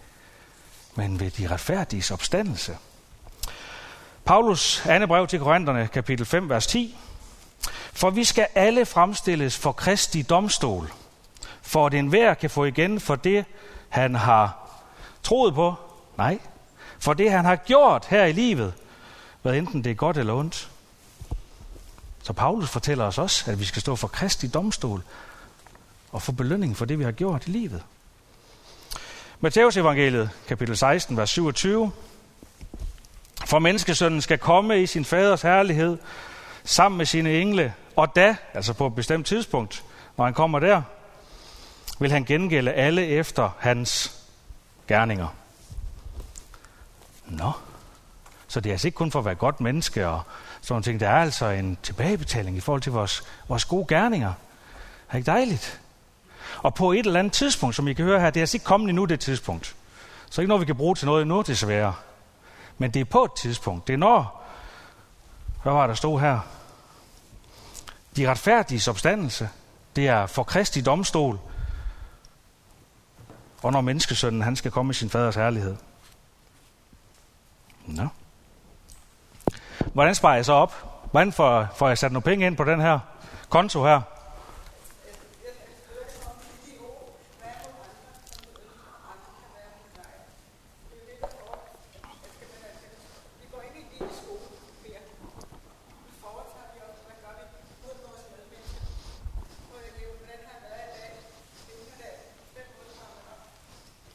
men 0.96 1.20
ved 1.20 1.32
de 1.32 1.48
retfærdiges 1.48 2.12
opstandelse. 2.12 2.78
Paulus 4.26 4.86
andet 4.86 5.10
brev 5.10 5.28
til 5.28 5.40
Korintherne, 5.40 5.88
kapitel 5.88 6.26
5, 6.26 6.50
vers 6.50 6.68
10. 6.68 6.98
For 7.94 8.10
vi 8.10 8.24
skal 8.24 8.48
alle 8.56 8.86
fremstilles 8.86 9.58
for 9.58 9.72
Kristi 9.72 10.22
domstol, 10.22 10.94
for 11.62 11.86
at 11.86 11.94
enhver 11.94 12.34
kan 12.34 12.50
få 12.50 12.66
igen 12.66 13.00
for 13.00 13.16
det, 13.16 13.46
han 13.90 14.16
har 14.16 14.70
troet 15.24 15.54
på. 15.54 15.76
Nej, 16.18 16.40
for 17.04 17.14
det, 17.14 17.32
han 17.32 17.46
har 17.46 17.56
gjort 17.56 18.06
her 18.06 18.26
i 18.26 18.32
livet, 18.32 18.74
hvad 19.42 19.54
enten 19.54 19.84
det 19.84 19.90
er 19.90 19.96
godt 19.96 20.18
eller 20.18 20.34
ondt. 20.34 20.70
Så 22.24 22.34
Paulus 22.34 22.70
fortæller 22.70 23.06
os 23.06 23.18
også, 23.18 23.52
at 23.52 23.60
vi 23.60 23.66
skal 23.66 23.82
stå 23.82 23.96
for 23.96 24.08
Kristi 24.08 24.48
domstol 24.48 25.04
og 26.12 26.22
få 26.22 26.32
belønning 26.32 26.78
for 26.78 26.86
det, 26.86 27.00
vi 27.00 27.04
har 27.04 27.12
gjort 27.12 27.48
i 27.48 27.50
livet. 27.50 27.84
Matteus 29.40 29.78
evangeliet, 29.78 30.30
kapitel 30.48 30.78
16, 30.78 31.18
vers 31.18 31.30
27. 31.30 31.92
For 33.46 33.60
menneskesønnen 33.60 34.22
skal 34.22 34.38
komme 34.38 34.84
i 34.84 34.86
sin 34.86 35.06
faders 35.06 35.42
herlighed 35.42 35.98
sammen 36.64 36.98
med 36.98 37.06
sine 37.06 37.32
engle, 37.32 37.74
og 37.96 38.16
da, 38.16 38.36
altså 38.54 38.74
på 38.74 38.88
et 38.88 38.96
bestemt 38.96 39.28
tidspunkt, 39.28 39.84
når 40.18 40.26
han 40.26 40.34
kommer 40.34 40.60
der, 40.60 40.82
vil 42.00 42.12
han 42.12 42.24
gengælde 42.24 42.72
alle 42.72 43.08
efter 43.08 43.50
hans 43.60 44.22
gerninger. 44.88 45.43
Nå, 47.38 47.52
så 48.48 48.60
det 48.60 48.70
er 48.70 48.74
altså 48.74 48.88
ikke 48.88 48.96
kun 48.96 49.12
for 49.12 49.20
at 49.20 49.26
være 49.26 49.36
godt 49.36 49.62
menneske 49.62 50.08
og 50.08 50.22
sådan 50.62 50.84
ting. 50.84 51.00
Der 51.00 51.10
er 51.10 51.22
altså 51.22 51.46
en 51.46 51.78
tilbagebetaling 51.84 52.58
i 52.58 52.60
forhold 52.60 52.82
til 52.82 52.92
vores, 52.92 53.24
vores 53.48 53.66
gode 53.66 53.86
gerninger. 53.88 54.30
Er 54.30 55.12
det 55.12 55.18
ikke 55.18 55.32
dejligt? 55.32 55.82
Og 56.58 56.74
på 56.74 56.92
et 56.92 57.06
eller 57.06 57.20
andet 57.20 57.34
tidspunkt, 57.34 57.76
som 57.76 57.88
I 57.88 57.94
kan 57.94 58.06
høre 58.06 58.20
her, 58.20 58.30
det 58.30 58.40
er 58.40 58.42
altså 58.42 58.58
ikke 58.58 58.66
kommet 58.66 58.90
endnu 58.90 59.06
det 59.06 59.20
tidspunkt. 59.20 59.76
Så 60.30 60.42
ikke 60.42 60.48
noget, 60.48 60.62
vi 60.62 60.66
kan 60.66 60.76
bruge 60.76 60.96
til 60.96 61.06
noget 61.06 61.22
endnu, 61.22 61.42
desværre. 61.42 61.94
Men 62.78 62.92
det 62.92 63.00
er 63.00 63.06
på 63.06 63.24
et 63.24 63.32
tidspunkt. 63.34 63.88
Det 63.88 63.94
er 63.94 63.98
når, 63.98 64.44
hvad 65.64 65.74
var 65.74 65.88
der 65.88 65.94
stod 65.94 66.20
her? 66.20 66.40
De 68.16 68.30
retfærdige 68.30 68.90
opstandelse, 68.92 69.50
det 69.96 70.08
er 70.08 70.26
for 70.26 70.44
Kristi 70.44 70.82
domstol, 70.82 71.40
og 73.64 73.72
når 73.72 73.82
menneskesønnen 73.82 74.42
han 74.42 74.56
skal 74.56 74.72
komme 74.72 74.92
i 74.92 74.94
sin 74.94 75.10
faders 75.10 75.36
herlighed. 75.36 75.76
Nå. 77.86 78.08
Hvordan 79.94 80.16
sparer 80.16 80.36
jeg 80.36 80.46
så 80.46 80.54
op? 80.54 80.74
Hvordan 81.12 81.32
får, 81.32 81.68
får 81.76 81.88
jeg 81.88 81.98
sat 81.98 82.12
nogle 82.12 82.24
penge 82.24 82.46
ind 82.46 82.58
på 82.58 82.64
den 82.64 82.82
her 82.82 83.00
konto 83.50 83.84
her? 83.84 84.02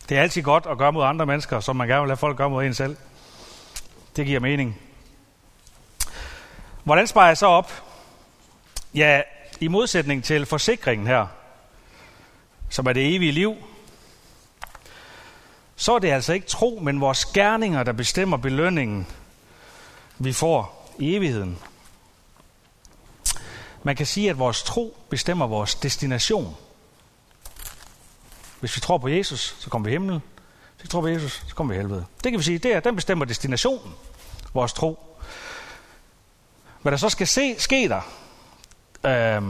Det 0.08 0.16
er 0.16 0.22
altid 0.22 0.42
godt 0.42 0.66
at 0.66 0.78
gøre 0.78 0.92
mod 0.92 1.04
andre 1.04 1.26
mennesker, 1.26 1.60
som 1.60 1.76
man 1.76 1.88
gerne 1.88 2.02
vil 2.02 2.10
have 2.10 2.16
folk 2.16 2.36
gøre 2.36 2.50
mod 2.50 2.64
en 2.64 2.74
selv. 2.74 2.96
Det 4.18 4.26
giver 4.26 4.40
mening. 4.40 4.80
Hvordan 6.84 7.06
sparer 7.06 7.26
jeg 7.26 7.36
så 7.36 7.46
op? 7.46 7.72
Ja, 8.94 9.22
i 9.60 9.68
modsætning 9.68 10.24
til 10.24 10.46
forsikringen 10.46 11.06
her, 11.06 11.26
som 12.70 12.86
er 12.86 12.92
det 12.92 13.14
evige 13.14 13.32
liv, 13.32 13.56
så 15.76 15.94
er 15.94 15.98
det 15.98 16.10
altså 16.10 16.32
ikke 16.32 16.46
tro, 16.46 16.80
men 16.82 17.00
vores 17.00 17.24
gerninger, 17.24 17.82
der 17.82 17.92
bestemmer 17.92 18.36
belønningen, 18.36 19.06
vi 20.18 20.32
får 20.32 20.92
i 20.98 21.16
evigheden. 21.16 21.58
Man 23.82 23.96
kan 23.96 24.06
sige, 24.06 24.30
at 24.30 24.38
vores 24.38 24.62
tro 24.62 24.96
bestemmer 25.10 25.46
vores 25.46 25.74
destination. 25.74 26.56
Hvis 28.60 28.76
vi 28.76 28.80
tror 28.80 28.98
på 28.98 29.08
Jesus, 29.08 29.56
så 29.58 29.70
kommer 29.70 29.88
vi 29.88 29.90
i 29.90 29.94
himlen. 29.94 30.22
Hvis 30.76 30.84
vi 30.84 30.88
tror 30.88 31.00
på 31.00 31.08
Jesus, 31.08 31.44
så 31.46 31.54
kommer 31.54 31.74
vi 31.74 31.78
i 31.78 31.82
helvede. 31.82 32.06
Det 32.24 32.32
kan 32.32 32.38
vi 32.38 32.44
sige, 32.44 32.58
det 32.58 32.74
er, 32.74 32.80
den 32.80 32.96
bestemmer 32.96 33.24
destinationen, 33.24 33.94
vores 34.54 34.72
tro. 34.72 34.98
Hvad 36.82 36.92
der 36.92 36.98
så 36.98 37.08
skal 37.08 37.26
se, 37.26 37.54
ske 37.58 37.88
der, 37.88 38.00
øh, 39.04 39.42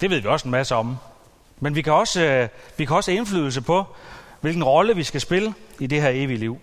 det 0.00 0.10
ved 0.10 0.20
vi 0.20 0.28
også 0.28 0.48
en 0.48 0.50
masse 0.50 0.74
om. 0.74 0.96
Men 1.60 1.74
vi 1.74 1.82
kan 1.82 1.92
også, 1.92 2.20
øh, 2.20 2.48
vi 2.76 2.84
kan 2.84 2.96
også 2.96 3.10
have 3.10 3.18
indflydelse 3.18 3.60
på, 3.62 3.84
hvilken 4.40 4.64
rolle 4.64 4.96
vi 4.96 5.04
skal 5.04 5.20
spille 5.20 5.54
i 5.78 5.86
det 5.86 6.02
her 6.02 6.08
evige 6.08 6.38
liv. 6.38 6.60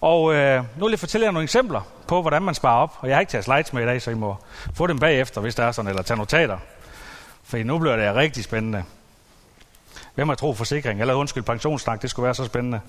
Og 0.00 0.34
øh, 0.34 0.64
nu 0.78 0.84
vil 0.84 0.92
jeg 0.92 0.98
fortælle 0.98 1.24
jer 1.24 1.30
nogle 1.30 1.44
eksempler 1.44 1.80
på, 2.08 2.20
hvordan 2.20 2.42
man 2.42 2.54
sparer 2.54 2.82
op. 2.82 2.98
Og 3.00 3.08
jeg 3.08 3.16
har 3.16 3.20
ikke 3.20 3.30
taget 3.30 3.44
slides 3.44 3.72
med 3.72 3.82
i 3.82 3.86
dag, 3.86 4.02
så 4.02 4.10
I 4.10 4.14
må 4.14 4.36
få 4.74 4.86
dem 4.86 4.98
bagefter, 4.98 5.40
hvis 5.40 5.54
der 5.54 5.64
er 5.64 5.72
sådan, 5.72 5.88
eller 5.88 6.02
tage 6.02 6.18
notater. 6.18 6.58
For 7.44 7.58
nu 7.58 7.78
bliver 7.78 7.96
det 7.96 8.14
rigtig 8.14 8.44
spændende. 8.44 8.84
Hvem 10.14 10.28
har 10.28 10.36
tro 10.36 10.54
forsikring? 10.54 11.00
Eller 11.00 11.14
undskyld, 11.14 11.42
pensionssnak, 11.42 12.02
det 12.02 12.10
skulle 12.10 12.24
være 12.24 12.34
så 12.34 12.44
spændende. 12.44 12.80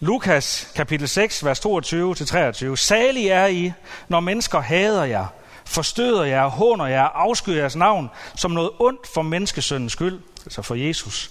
Lukas 0.00 0.72
kapitel 0.74 1.08
6, 1.08 1.44
vers 1.44 1.66
22-23. 1.66 2.76
Salig 2.76 3.28
er 3.28 3.46
I, 3.46 3.72
når 4.08 4.20
mennesker 4.20 4.60
hader 4.60 5.04
jer, 5.04 5.26
forstøder 5.64 6.24
jer, 6.24 6.46
håner 6.46 6.86
jer, 6.86 7.02
afskyr 7.02 7.54
jeres 7.54 7.76
navn 7.76 8.10
som 8.36 8.50
noget 8.50 8.70
ondt 8.78 9.06
for 9.06 9.22
menneskesøndens 9.22 9.92
skyld, 9.92 10.20
altså 10.44 10.62
for 10.62 10.74
Jesus. 10.74 11.30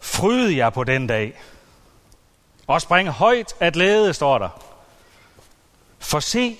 Fryd 0.00 0.48
jer 0.48 0.70
på 0.70 0.84
den 0.84 1.06
dag, 1.06 1.40
og 2.66 2.80
spring 2.80 3.08
højt 3.08 3.54
at 3.60 3.72
glæde, 3.72 4.14
står 4.14 4.38
der. 4.38 4.48
For 5.98 6.20
se, 6.20 6.56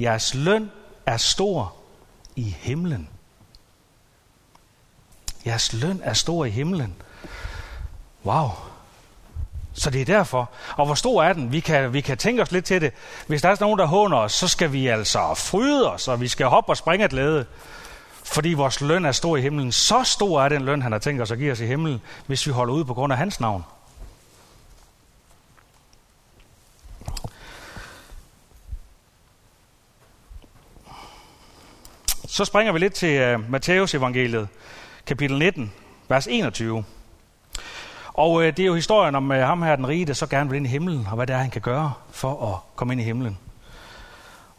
jeres 0.00 0.34
løn 0.34 0.70
er 1.06 1.16
stor 1.16 1.76
i 2.36 2.56
himlen. 2.60 3.08
Jeres 5.46 5.72
løn 5.72 6.00
er 6.04 6.12
stor 6.12 6.44
i 6.44 6.50
himlen. 6.50 6.96
Wow. 8.24 8.71
Så 9.74 9.90
det 9.90 10.00
er 10.00 10.04
derfor. 10.04 10.50
Og 10.76 10.86
hvor 10.86 10.94
stor 10.94 11.22
er 11.22 11.32
den? 11.32 11.52
Vi 11.52 11.60
kan, 11.60 11.92
vi 11.92 12.00
kan 12.00 12.18
tænke 12.18 12.42
os 12.42 12.52
lidt 12.52 12.64
til 12.64 12.80
det. 12.80 12.92
Hvis 13.26 13.42
der 13.42 13.48
er 13.48 13.56
nogen, 13.60 13.78
der 13.78 13.86
håner 13.86 14.16
os, 14.16 14.32
så 14.32 14.48
skal 14.48 14.72
vi 14.72 14.86
altså 14.86 15.34
fryde 15.34 15.92
os, 15.92 16.08
og 16.08 16.20
vi 16.20 16.28
skal 16.28 16.46
hoppe 16.46 16.72
og 16.72 16.76
springe 16.76 17.04
af 17.04 17.10
glæde. 17.10 17.46
Fordi 18.24 18.52
vores 18.52 18.80
løn 18.80 19.04
er 19.04 19.12
stor 19.12 19.36
i 19.36 19.40
himlen. 19.40 19.72
Så 19.72 20.02
stor 20.04 20.42
er 20.42 20.48
den 20.48 20.62
løn, 20.62 20.82
han 20.82 20.92
har 20.92 20.98
tænkt 20.98 21.22
os 21.22 21.30
at 21.30 21.38
give 21.38 21.52
os 21.52 21.60
i 21.60 21.66
himlen, 21.66 22.00
hvis 22.26 22.46
vi 22.46 22.52
holder 22.52 22.74
ud 22.74 22.84
på 22.84 22.94
grund 22.94 23.12
af 23.12 23.18
hans 23.18 23.40
navn. 23.40 23.64
Så 32.28 32.44
springer 32.44 32.72
vi 32.72 32.78
lidt 32.78 32.94
til 32.94 33.34
uh, 33.34 33.50
Matteus 33.50 33.94
evangeliet, 33.94 34.48
kapitel 35.06 35.38
19, 35.38 35.72
vers 36.08 36.26
21. 36.26 36.84
Og 38.14 38.42
øh, 38.42 38.56
det 38.56 38.62
er 38.62 38.66
jo 38.66 38.74
historien 38.74 39.14
om 39.14 39.32
øh, 39.32 39.46
ham 39.46 39.62
her, 39.62 39.76
den 39.76 39.88
rige, 39.88 40.06
der 40.06 40.12
så 40.12 40.26
gerne 40.26 40.50
vil 40.50 40.56
ind 40.56 40.66
i 40.66 40.70
himlen, 40.70 41.06
og 41.10 41.16
hvad 41.16 41.26
det 41.26 41.34
er, 41.34 41.38
han 41.38 41.50
kan 41.50 41.62
gøre 41.62 41.92
for 42.10 42.52
at 42.52 42.76
komme 42.76 42.94
ind 42.94 43.00
i 43.00 43.04
himlen. 43.04 43.38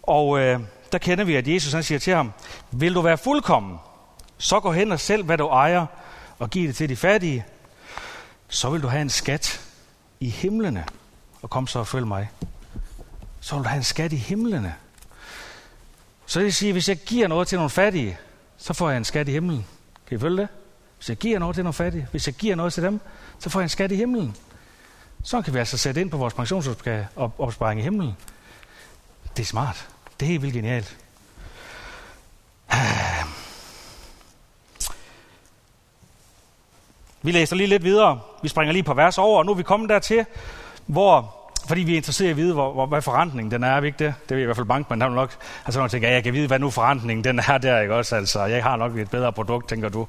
Og 0.03 0.39
øh, 0.39 0.59
der 0.91 0.97
kender 0.97 1.23
vi, 1.23 1.35
at 1.35 1.47
Jesus 1.47 1.73
han 1.73 1.83
siger 1.83 1.99
til 1.99 2.15
ham, 2.15 2.31
vil 2.71 2.95
du 2.95 3.01
være 3.01 3.17
fuldkommen, 3.17 3.77
så 4.37 4.59
gå 4.59 4.71
hen 4.71 4.91
og 4.91 4.99
selv, 4.99 5.23
hvad 5.23 5.37
du 5.37 5.47
ejer, 5.47 5.85
og 6.39 6.49
giv 6.49 6.67
det 6.67 6.75
til 6.75 6.89
de 6.89 6.95
fattige, 6.95 7.45
så 8.47 8.69
vil 8.69 8.81
du 8.81 8.87
have 8.87 9.01
en 9.01 9.09
skat 9.09 9.61
i 10.19 10.29
himlene, 10.29 10.85
og 11.41 11.49
kom 11.49 11.67
så 11.67 11.79
og 11.79 11.87
følg 11.87 12.07
mig. 12.07 12.29
Så 13.41 13.55
vil 13.55 13.63
du 13.63 13.69
have 13.69 13.77
en 13.77 13.83
skat 13.83 14.13
i 14.13 14.15
himlene. 14.15 14.75
Så 16.25 16.39
det 16.39 16.45
vil 16.45 16.53
sige, 16.53 16.69
at 16.69 16.73
hvis 16.73 16.89
jeg 16.89 16.97
giver 16.97 17.27
noget 17.27 17.47
til 17.47 17.57
nogle 17.57 17.69
fattige, 17.69 18.17
så 18.57 18.73
får 18.73 18.89
jeg 18.89 18.97
en 18.97 19.05
skat 19.05 19.27
i 19.27 19.31
himlen. 19.31 19.65
Kan 20.07 20.17
I 20.17 20.19
følge 20.19 20.37
det? 20.37 20.47
Hvis 21.03 21.09
jeg 21.09 21.17
giver 21.17 21.39
noget 21.39 21.55
til 21.55 21.63
nogle 21.63 21.73
fattige, 21.73 22.07
hvis 22.11 22.27
jeg 22.27 22.35
giver 22.35 22.55
noget 22.55 22.73
til 22.73 22.83
dem, 22.83 22.99
så 23.39 23.49
får 23.49 23.59
jeg 23.59 23.63
en 23.65 23.69
skat 23.69 23.91
i 23.91 23.95
himlen. 23.95 24.35
Så 25.23 25.41
kan 25.41 25.53
vi 25.53 25.59
altså 25.59 25.77
sætte 25.77 26.01
ind 26.01 26.11
på 26.11 26.17
vores 26.17 26.33
pensionsopsparing 26.33 27.79
i 27.79 27.83
himlen. 27.83 28.13
Det 29.37 29.43
er 29.43 29.47
smart. 29.47 29.89
Det 30.19 30.25
er 30.25 30.29
helt 30.29 30.41
vildt 30.41 30.55
genialt. 30.55 30.97
Vi 37.21 37.31
læser 37.31 37.55
lige 37.55 37.67
lidt 37.67 37.83
videre. 37.83 38.19
Vi 38.43 38.47
springer 38.47 38.73
lige 38.73 38.83
på 38.83 38.93
vers 38.93 39.17
over, 39.17 39.39
og 39.39 39.45
nu 39.45 39.51
er 39.51 39.55
vi 39.55 39.63
kommet 39.63 39.89
dertil, 39.89 40.25
hvor 40.85 41.43
fordi 41.67 41.81
vi 41.81 41.93
er 41.93 41.97
interesseret 41.97 42.27
i 42.27 42.31
at 42.31 42.37
vide, 42.37 42.53
hvor, 42.53 42.73
hvor, 42.73 42.85
hvad 42.85 43.01
forrentningen 43.01 43.51
den 43.51 43.63
er, 43.63 43.67
er 43.67 43.81
vi 43.81 43.87
ikke 43.87 44.05
det? 44.05 44.13
Det 44.29 44.37
er 44.37 44.41
i 44.41 44.45
hvert 44.45 44.55
fald 44.55 44.67
bankmand, 44.67 45.01
der 45.01 45.09
nok 45.09 45.35
altså, 45.65 45.79
nok 45.79 45.91
tænker, 45.91 46.07
ja, 46.07 46.13
jeg 46.13 46.23
kan 46.23 46.33
vide, 46.33 46.47
hvad 46.47 46.59
nu 46.59 46.69
forrentningen 46.69 47.23
den 47.23 47.39
er 47.39 47.57
der, 47.57 47.79
ikke 47.79 47.95
også? 47.95 48.15
Altså, 48.15 48.45
jeg 48.45 48.63
har 48.63 48.75
nok 48.75 48.97
et 48.97 49.09
bedre 49.09 49.33
produkt, 49.33 49.69
tænker 49.69 49.89
du. 49.89 50.07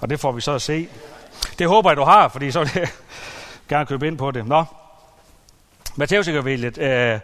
Og 0.00 0.10
det 0.10 0.20
får 0.20 0.32
vi 0.32 0.40
så 0.40 0.52
at 0.52 0.62
se. 0.62 0.88
Det 1.58 1.68
håber 1.68 1.90
jeg, 1.90 1.96
du 1.96 2.04
har, 2.04 2.28
fordi 2.28 2.50
så 2.50 2.60
vil 2.60 2.70
jeg 2.74 2.88
gerne 3.68 3.86
købe 3.86 4.06
ind 4.06 4.18
på 4.18 4.30
det. 4.30 4.46
Nå, 4.46 4.64
Matteus 5.96 6.28
evangeliet, 6.28 6.78
øh, 6.78 7.20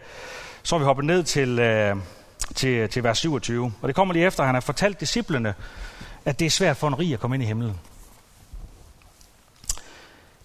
så 0.62 0.74
er 0.74 0.78
vi 0.78 0.84
hoppet 0.84 1.04
ned 1.04 1.22
til, 1.22 1.58
øh, 1.58 1.96
til, 2.54 2.88
til 2.88 3.04
vers 3.04 3.18
27. 3.18 3.72
Og 3.82 3.88
det 3.88 3.96
kommer 3.96 4.14
lige 4.14 4.26
efter, 4.26 4.42
at 4.42 4.46
han 4.46 4.54
har 4.54 4.60
fortalt 4.60 5.00
disciplene, 5.00 5.54
at 6.24 6.38
det 6.38 6.46
er 6.46 6.50
svært 6.50 6.76
for 6.76 6.88
en 6.88 6.98
rig 6.98 7.12
at 7.12 7.20
komme 7.20 7.36
ind 7.36 7.42
i 7.42 7.46
himlen. 7.46 7.80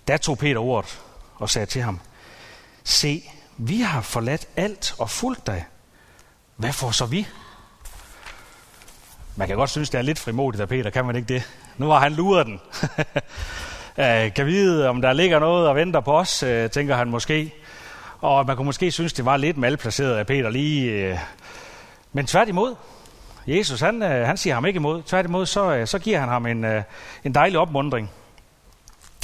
Da 0.08 0.18
tog 0.18 0.38
Peter 0.38 0.60
ordet 0.60 1.00
og 1.36 1.50
sagde 1.50 1.66
til 1.66 1.82
ham, 1.82 2.00
Se, 2.84 3.24
vi 3.58 3.82
har 3.82 4.02
forladt 4.02 4.48
alt 4.56 4.96
og 4.98 5.10
fulgt 5.10 5.48
dig. 5.48 5.66
Hvad 6.56 6.74
får 6.74 6.92
så 6.92 7.06
vi? 7.06 7.28
Man 9.36 9.48
kan 9.48 9.58
godt 9.58 9.70
synes, 9.70 9.90
det 9.90 9.98
er 9.98 10.02
lidt 10.02 10.20
frimodigt 10.20 10.62
af 10.62 10.70
Peter, 10.70 10.90
kan 10.90 11.06
man 11.06 11.16
ikke 11.16 11.34
det? 11.34 11.44
Nu 11.78 11.90
har 11.90 12.00
han 12.00 12.14
luret 12.14 12.46
den. 12.46 12.60
Øh, 13.98 14.34
kan 14.34 14.46
vide, 14.46 14.90
om 14.90 15.02
der 15.02 15.14
ligger 15.14 15.40
noget 15.40 15.68
og 15.68 15.76
venter 15.76 16.00
på 16.00 16.18
os, 16.18 16.44
øh, 16.44 16.70
tænker 16.70 16.96
han 16.96 17.10
måske. 17.10 17.54
Og 18.22 18.46
man 18.46 18.56
kunne 18.56 18.66
måske 18.66 18.92
synes, 18.92 19.14
det 19.14 19.26
var 19.26 19.38
lidt 19.38 19.58
malplaceret 19.58 20.16
af 20.16 20.28
Peter 20.28 20.50
lige. 20.50 20.92
Øh. 20.92 21.18
Men 22.14 22.26
tværtimod, 22.26 22.76
Jesus 23.48 23.80
han, 23.80 24.04
øh, 24.04 24.28
han 24.28 24.38
siger 24.38 24.54
ham 24.54 24.66
ikke 24.66 24.78
imod. 24.78 25.04
Tværtimod, 25.04 25.46
så, 25.46 25.86
så 25.86 26.00
giver 26.00 26.20
han 26.20 26.30
ham 26.30 26.46
en, 26.46 26.66
en 27.24 27.34
dejlig 27.34 27.60
opmundring. 27.60 28.12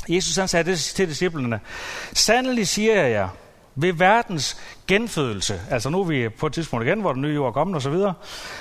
Jesus 0.09 0.35
han 0.35 0.47
sagde 0.47 0.71
det 0.71 0.79
til 0.79 1.09
disciplene. 1.09 1.59
Sandelig 2.13 2.67
siger 2.67 3.01
jeg 3.01 3.11
jer, 3.11 3.29
ved 3.79 3.93
verdens 3.93 4.57
genfødelse, 4.87 5.61
altså 5.69 5.89
nu 5.89 5.99
er 5.99 6.03
vi 6.03 6.29
på 6.29 6.47
et 6.47 6.53
tidspunkt 6.53 6.85
igen, 6.85 7.01
hvor 7.01 7.13
den 7.13 7.21
nye 7.21 7.33
jord 7.33 7.47
er 7.47 7.51
kommet 7.51 7.75
og 7.75 7.81
så 7.81 7.89
videre, 7.89 8.13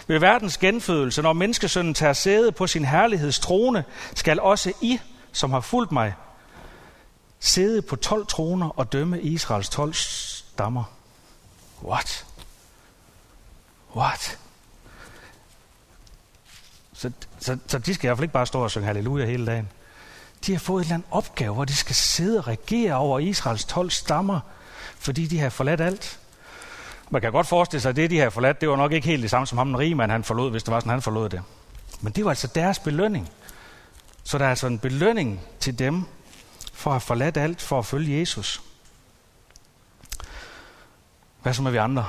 ved 0.06 0.18
verdens 0.18 0.58
genfødelse, 0.58 1.22
når 1.22 1.32
menneskesønnen 1.32 1.94
tager 1.94 2.12
sæde 2.12 2.52
på 2.52 2.66
sin 2.66 2.84
herligheds 2.84 3.38
trone, 3.38 3.84
skal 4.14 4.40
også 4.40 4.72
I, 4.80 5.00
som 5.32 5.50
har 5.50 5.60
fulgt 5.60 5.92
mig, 5.92 6.14
sidde 7.40 7.82
på 7.82 7.96
12 7.96 8.26
troner 8.26 8.68
og 8.68 8.92
dømme 8.92 9.22
Israels 9.22 9.68
12 9.68 9.94
stammer. 9.94 10.84
What? 11.84 12.26
What? 13.96 14.38
Så, 16.92 17.10
så, 17.38 17.58
så 17.66 17.78
de 17.78 17.94
skal 17.94 18.06
i 18.06 18.08
hvert 18.08 18.18
fald 18.18 18.24
ikke 18.24 18.32
bare 18.32 18.46
stå 18.46 18.62
og 18.62 18.70
synge 18.70 18.86
halleluja 18.86 19.26
hele 19.26 19.46
dagen. 19.46 19.68
De 20.46 20.52
har 20.52 20.58
fået 20.58 20.80
en 20.80 20.84
eller 20.84 20.94
anden 20.94 21.08
opgave, 21.10 21.54
hvor 21.54 21.64
de 21.64 21.74
skal 21.74 21.94
sidde 21.94 22.38
og 22.38 22.46
regere 22.46 22.94
over 22.94 23.18
Israels 23.18 23.64
12 23.64 23.90
stammer– 23.90 24.40
fordi 24.98 25.26
de 25.26 25.38
har 25.38 25.48
forladt 25.48 25.80
alt. 25.80 26.18
Man 27.10 27.22
kan 27.22 27.32
godt 27.32 27.46
forestille 27.46 27.80
sig, 27.80 27.88
at 27.88 27.96
det, 27.96 28.10
de 28.10 28.18
har 28.18 28.30
forladt, 28.30 28.60
det 28.60 28.68
var 28.68 28.76
nok 28.76 28.92
ikke 28.92 29.06
helt 29.06 29.22
det 29.22 29.30
samme 29.30 29.46
som 29.46 29.58
ham, 29.58 29.68
den 29.68 29.78
rige 29.78 29.94
mand, 29.94 30.10
han 30.10 30.24
forlod, 30.24 30.50
hvis 30.50 30.62
det 30.62 30.72
var 30.74 30.80
sådan, 30.80 30.90
han 30.90 31.02
forlod 31.02 31.28
det. 31.28 31.42
Men 32.00 32.12
det 32.12 32.24
var 32.24 32.30
altså 32.30 32.46
deres 32.46 32.78
belønning. 32.78 33.30
Så 34.24 34.38
der 34.38 34.44
er 34.44 34.50
altså 34.50 34.66
en 34.66 34.78
belønning 34.78 35.40
til 35.60 35.78
dem, 35.78 36.04
for 36.72 36.90
at 36.90 36.94
have 36.94 37.00
forladt 37.00 37.36
alt, 37.36 37.62
for 37.62 37.78
at 37.78 37.86
følge 37.86 38.20
Jesus. 38.20 38.62
Hvad 41.42 41.54
så 41.54 41.62
med 41.62 41.72
vi 41.72 41.76
andre? 41.76 42.06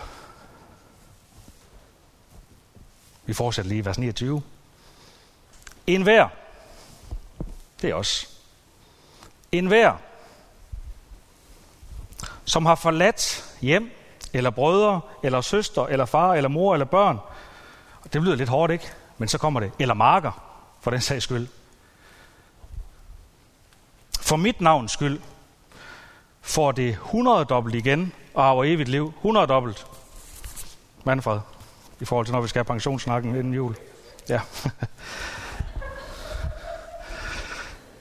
Vi 3.26 3.34
fortsætter 3.34 3.70
lige 3.70 3.86
vers 3.86 3.98
29. 3.98 4.42
En 5.88 6.02
hver. 6.02 6.28
Det 7.82 7.90
er 7.90 7.94
os. 7.94 8.38
En 9.52 9.66
hver, 9.66 9.98
som 12.48 12.66
har 12.66 12.76
forladt 12.76 13.46
hjem, 13.62 13.92
eller 14.34 14.50
brødre, 14.50 15.02
eller 15.24 15.42
søster, 15.42 15.86
eller 15.86 16.06
far, 16.06 16.34
eller 16.34 16.50
mor, 16.50 16.74
eller 16.74 16.86
børn. 16.86 17.20
Det 18.14 18.24
lyder 18.24 18.36
lidt 18.36 18.50
hårdt, 18.50 18.72
ikke? 18.72 18.86
Men 19.18 19.28
så 19.28 19.38
kommer 19.38 19.60
det. 19.60 19.72
Eller 19.80 19.94
marker, 19.94 20.32
for 20.82 20.92
den 20.92 21.02
sags 21.02 21.24
skyld. 21.24 21.48
For 24.20 24.36
mit 24.36 24.62
navns 24.62 24.92
skyld 24.92 25.20
får 26.42 26.72
det 26.72 26.90
100 26.90 27.46
dobbelt 27.46 27.76
igen, 27.76 28.14
og 28.34 28.44
har 28.44 28.64
evigt 28.64 28.90
liv. 28.90 29.14
100 29.18 29.48
dobbelt. 29.48 29.88
Manfred, 31.04 31.40
i 32.00 32.06
forhold 32.06 32.26
til 32.26 32.34
når 32.34 32.42
vi 32.42 32.48
skal 32.48 32.60
have 32.60 32.66
pensionssnakken 32.66 33.36
inden 33.36 33.54
jul. 33.54 33.76
Ja. 34.30 34.42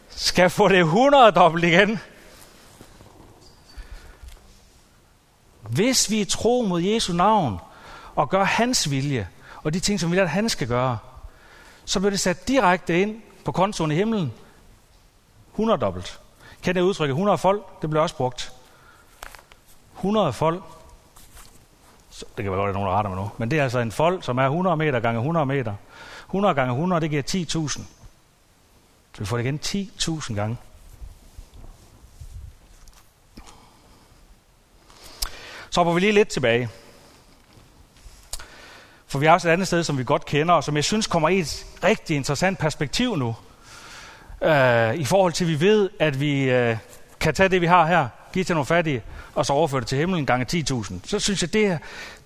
skal 0.09 0.50
få 0.50 0.69
det 0.69 0.79
100 0.79 1.31
dobbelt 1.31 1.65
igen, 1.65 1.99
Hvis 5.76 6.11
vi 6.11 6.21
er 6.21 6.25
tro 6.25 6.64
mod 6.68 6.83
Jesu 6.83 7.12
navn 7.12 7.59
og 8.14 8.30
gør 8.30 8.45
hans 8.45 8.90
vilje, 8.90 9.28
og 9.62 9.75
de 9.75 9.80
ting, 9.80 10.00
som 10.00 10.11
vi 10.11 10.16
vil, 10.16 10.23
at 10.23 10.30
han 10.30 10.49
skal 10.49 10.68
gøre, 10.68 10.99
så 11.85 12.00
bliver 12.00 12.11
det 12.11 12.21
sat 12.21 12.49
direkte 12.49 13.00
ind 13.00 13.23
på 13.45 13.52
kontoen 13.52 13.90
i 13.90 13.95
himlen. 13.95 14.33
100 15.52 15.80
dobbelt. 15.80 16.21
Kan 16.62 16.75
det 16.75 16.80
udtrykke 16.80 17.12
100 17.12 17.38
folk? 17.38 17.83
Det 17.83 17.90
bliver 17.90 18.02
også 18.02 18.16
brugt. 18.16 18.52
100 19.97 20.33
folk. 20.33 20.62
det 22.21 22.45
kan 22.45 22.50
være 22.50 22.61
godt, 22.61 22.68
at 22.68 22.75
nogen 22.75 22.88
retter 22.88 23.11
mig 23.11 23.18
nu, 23.23 23.30
men 23.38 23.50
det 23.50 23.59
er 23.59 23.62
altså 23.62 23.78
en 23.78 23.92
fold, 23.92 24.23
som 24.23 24.38
er 24.38 24.45
100 24.45 24.76
meter 24.76 25.00
gange 25.00 25.18
100 25.18 25.47
meter. 25.47 25.75
100 26.26 26.54
gange 26.54 26.73
100, 26.73 27.00
det 27.00 27.11
giver 27.11 27.23
10.000. 27.68 27.68
Så 29.12 29.18
vi 29.18 29.25
får 29.25 29.37
det 29.37 29.45
igen 29.45 29.61
10.000 29.99 30.35
gange. 30.35 30.56
Så 35.76 35.80
hopper 35.80 35.95
vi 35.95 36.00
lige 36.00 36.12
lidt 36.12 36.28
tilbage. 36.28 36.68
For 39.06 39.18
vi 39.18 39.26
har 39.26 39.33
også 39.33 39.49
et 39.49 39.52
andet 39.52 39.66
sted, 39.66 39.85
som 39.85 39.99
vi 39.99 40.04
godt 40.04 40.25
kender, 40.26 40.54
og 40.54 40.64
som 40.64 40.76
jeg 40.76 40.85
synes 40.85 41.06
kommer 41.06 41.28
i 41.28 41.38
et 41.38 41.66
rigtig 41.85 42.16
interessant 42.16 42.59
perspektiv 42.59 43.16
nu. 43.16 43.37
Øh, 44.42 44.95
I 44.95 45.04
forhold 45.04 45.33
til, 45.33 45.45
at 45.45 45.50
vi 45.50 45.61
ved, 45.61 45.90
at 45.99 46.21
vi 46.21 46.42
øh, 46.42 46.76
kan 47.21 47.35
tage 47.35 47.49
det, 47.49 47.61
vi 47.61 47.66
har 47.66 47.87
her, 47.87 48.09
give 48.33 48.45
til 48.45 48.54
nogle 48.54 48.66
fattige, 48.66 49.02
og 49.35 49.47
så 49.47 49.52
overføre 49.52 49.80
det 49.80 49.88
til 49.88 49.99
himlen 49.99 50.26
gange 50.26 50.64
10.000. 50.71 50.95
Så 51.04 51.18
synes 51.18 51.42
jeg, 51.42 51.52
det 51.52 51.66
er 51.66 51.78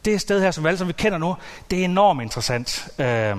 det 0.04 0.20
sted 0.20 0.40
her, 0.40 0.50
som 0.50 0.64
vi 0.64 0.68
alle 0.68 0.78
som 0.78 0.88
vi 0.88 0.92
kender 0.92 1.18
nu, 1.18 1.36
det 1.70 1.80
er 1.80 1.84
enormt 1.84 2.22
interessant. 2.22 2.88
Øh, 2.98 3.36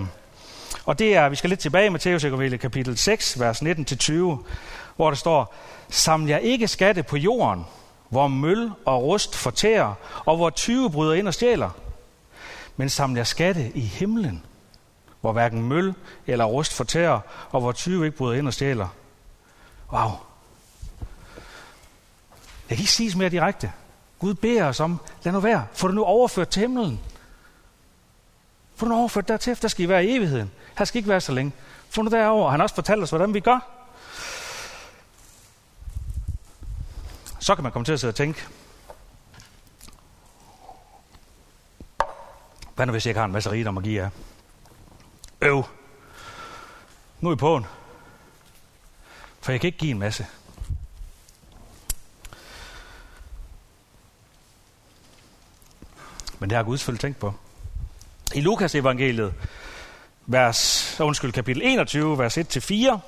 og 0.85 0.99
det 0.99 1.15
er, 1.15 1.29
vi 1.29 1.35
skal 1.35 1.49
lidt 1.49 1.59
tilbage 1.59 1.85
i 1.85 1.89
Matteus 1.89 2.23
evangeliet 2.23 2.59
kapitel 2.59 2.97
6, 2.97 3.39
vers 3.39 3.61
19-20, 3.61 4.13
hvor 4.95 5.09
der 5.09 5.15
står, 5.15 5.55
Saml 5.89 6.29
jer 6.29 6.37
ikke 6.37 6.67
skatte 6.67 7.03
på 7.03 7.17
jorden, 7.17 7.65
hvor 8.11 8.27
møl 8.27 8.71
og 8.85 9.03
rust 9.03 9.35
fortærer, 9.35 9.93
og 10.25 10.35
hvor 10.35 10.49
20 10.49 10.91
bryder 10.91 11.13
ind 11.13 11.27
og 11.27 11.33
stjæler, 11.33 11.69
men 12.77 12.89
samler 12.89 13.19
jeg 13.19 13.27
skatte 13.27 13.71
i 13.75 13.79
himlen, 13.79 14.43
hvor 15.21 15.31
hverken 15.31 15.61
møl 15.61 15.93
eller 16.27 16.45
rust 16.45 16.73
fortærer, 16.73 17.19
og 17.51 17.61
hvor 17.61 17.71
20 17.71 18.05
ikke 18.05 18.17
bryder 18.17 18.37
ind 18.37 18.47
og 18.47 18.53
stjæler. 18.53 18.87
Wow. 19.93 20.09
Jeg 22.69 22.77
kan 22.77 22.79
ikke 22.79 22.91
sige 22.91 23.17
mere 23.17 23.29
direkte. 23.29 23.71
Gud 24.19 24.33
beder 24.33 24.65
os 24.65 24.79
om, 24.79 24.99
lad 25.23 25.33
nu 25.33 25.39
være, 25.39 25.65
få 25.73 25.87
det 25.87 25.95
nu 25.95 26.03
overført 26.03 26.49
til 26.49 26.59
himlen. 26.59 26.99
Få 28.75 28.85
det 28.85 28.91
nu 28.91 28.97
overført 28.97 29.27
dertil, 29.27 29.61
der 29.61 29.67
skal 29.67 29.85
I 29.85 29.89
være 29.89 30.05
i 30.05 30.15
evigheden. 30.15 30.51
Her 30.77 30.85
skal 30.85 30.99
ikke 30.99 31.09
være 31.09 31.21
så 31.21 31.31
længe. 31.31 31.51
Få 31.89 32.01
nu 32.01 32.09
derover. 32.09 32.49
Han 32.49 32.59
har 32.59 32.63
også 32.63 32.75
fortalt 32.75 33.03
os, 33.03 33.09
hvordan 33.09 33.33
vi 33.33 33.39
gør. 33.39 33.80
Så 37.41 37.55
kan 37.55 37.63
man 37.63 37.71
komme 37.71 37.85
til 37.85 37.93
at 37.93 37.99
sidde 37.99 38.11
og 38.11 38.15
tænke, 38.15 38.47
hvad 42.75 42.85
nu 42.85 42.91
hvis 42.91 43.05
jeg 43.05 43.09
ikke 43.09 43.19
har 43.19 43.25
en 43.25 43.31
masse 43.31 43.51
rigdom 43.51 43.77
at 43.77 43.83
give 43.83 44.01
jer? 44.01 44.09
Øv. 45.41 45.63
Nu 47.19 47.29
er 47.29 47.33
I 47.33 47.37
påen. 47.37 47.65
For 49.41 49.51
jeg 49.51 49.61
kan 49.61 49.67
ikke 49.67 49.77
give 49.77 49.91
en 49.91 49.99
masse. 49.99 50.27
Men 56.39 56.49
det 56.49 56.55
har 56.55 56.63
Gud 56.63 56.77
selvfølgelig 56.77 57.01
tænkt 57.01 57.19
på. 57.19 57.33
I 58.33 58.41
Lukas 58.41 58.75
evangeliet, 58.75 59.33
vers, 60.25 60.95
øh, 60.99 61.07
undskyld, 61.07 61.31
kapitel 61.31 61.61
21, 61.65 62.17
vers 62.17 62.37
1-4. 62.37 62.99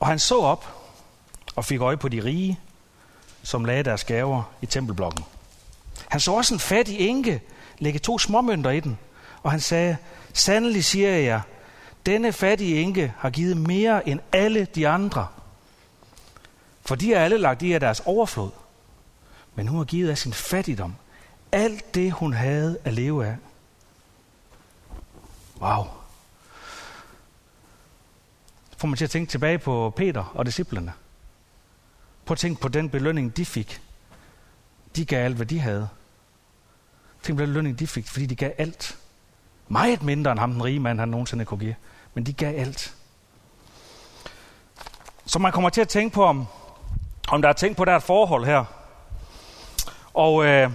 Og 0.00 0.06
han 0.06 0.18
så 0.18 0.40
op 0.40 0.85
og 1.56 1.64
fik 1.64 1.80
øje 1.80 1.96
på 1.96 2.08
de 2.08 2.24
rige, 2.24 2.60
som 3.42 3.64
lagde 3.64 3.82
deres 3.82 4.04
gaver 4.04 4.42
i 4.62 4.66
tempelblokken. 4.66 5.24
Han 6.08 6.20
så 6.20 6.32
også 6.32 6.54
en 6.54 6.60
fattig 6.60 7.00
enke 7.00 7.42
lægge 7.78 7.98
to 7.98 8.18
småmønter 8.18 8.70
i 8.70 8.80
den, 8.80 8.98
og 9.42 9.50
han 9.50 9.60
sagde, 9.60 9.96
sandelig 10.32 10.84
siger 10.84 11.10
jeg 11.10 11.24
jer, 11.24 11.40
denne 12.06 12.32
fattige 12.32 12.80
enke 12.80 13.12
har 13.18 13.30
givet 13.30 13.56
mere 13.56 14.08
end 14.08 14.20
alle 14.32 14.64
de 14.64 14.88
andre. 14.88 15.26
For 16.84 16.94
de 16.94 17.12
har 17.12 17.20
alle 17.20 17.38
lagt 17.38 17.62
i 17.62 17.72
af 17.72 17.80
deres 17.80 18.00
overflod. 18.04 18.50
Men 19.54 19.68
hun 19.68 19.78
har 19.78 19.84
givet 19.84 20.10
af 20.10 20.18
sin 20.18 20.32
fattigdom 20.32 20.94
alt 21.52 21.94
det, 21.94 22.12
hun 22.12 22.32
havde 22.32 22.78
at 22.84 22.94
leve 22.94 23.26
af. 23.26 23.36
Wow. 25.60 25.84
Får 28.76 28.88
man 28.88 28.96
til 28.96 29.04
at 29.04 29.10
tænke 29.10 29.30
tilbage 29.30 29.58
på 29.58 29.92
Peter 29.96 30.32
og 30.34 30.46
disciplene. 30.46 30.92
Prøv 32.26 32.32
at 32.32 32.38
tænke 32.38 32.60
på 32.60 32.68
den 32.68 32.90
belønning, 32.90 33.36
de 33.36 33.44
fik. 33.44 33.80
De 34.96 35.04
gav 35.04 35.24
alt, 35.24 35.36
hvad 35.36 35.46
de 35.46 35.60
havde. 35.60 35.88
Tænk 37.22 37.38
på 37.38 37.42
den 37.42 37.50
belønning, 37.50 37.78
de 37.78 37.86
fik, 37.86 38.08
fordi 38.08 38.26
de 38.26 38.36
gav 38.36 38.50
alt. 38.58 38.96
Meget 39.68 40.02
mindre 40.02 40.30
end 40.30 40.40
ham, 40.40 40.52
den 40.52 40.64
rige 40.64 40.80
mand, 40.80 40.98
han 40.98 41.08
nogensinde 41.08 41.44
kunne 41.44 41.60
give. 41.60 41.74
Men 42.14 42.26
de 42.26 42.32
gav 42.32 42.60
alt. 42.60 42.94
Så 45.26 45.38
man 45.38 45.52
kommer 45.52 45.70
til 45.70 45.80
at 45.80 45.88
tænke 45.88 46.14
på, 46.14 46.24
om, 46.24 46.46
om 47.28 47.42
der 47.42 47.48
er 47.48 47.52
tænkt 47.52 47.76
på 47.76 47.84
der 47.84 47.96
et 47.96 48.02
forhold 48.02 48.44
her. 48.44 48.64
Og 50.14 50.44
øh, 50.44 50.70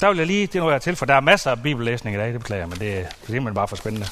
der 0.00 0.08
vil 0.08 0.18
jeg 0.18 0.26
lige, 0.26 0.46
det 0.46 0.54
er 0.54 0.60
noget, 0.60 0.72
jeg 0.72 0.82
til, 0.82 0.96
for 0.96 1.06
der 1.06 1.14
er 1.14 1.20
masser 1.20 1.50
af 1.50 1.62
bibellæsning 1.62 2.16
i 2.16 2.18
dag, 2.18 2.32
det 2.32 2.40
beklager 2.40 2.60
jeg, 2.60 2.68
men 2.68 2.78
det, 2.78 2.88
det 2.88 2.98
er 3.00 3.06
simpelthen 3.26 3.54
bare 3.54 3.68
for 3.68 3.76
spændende. 3.76 4.06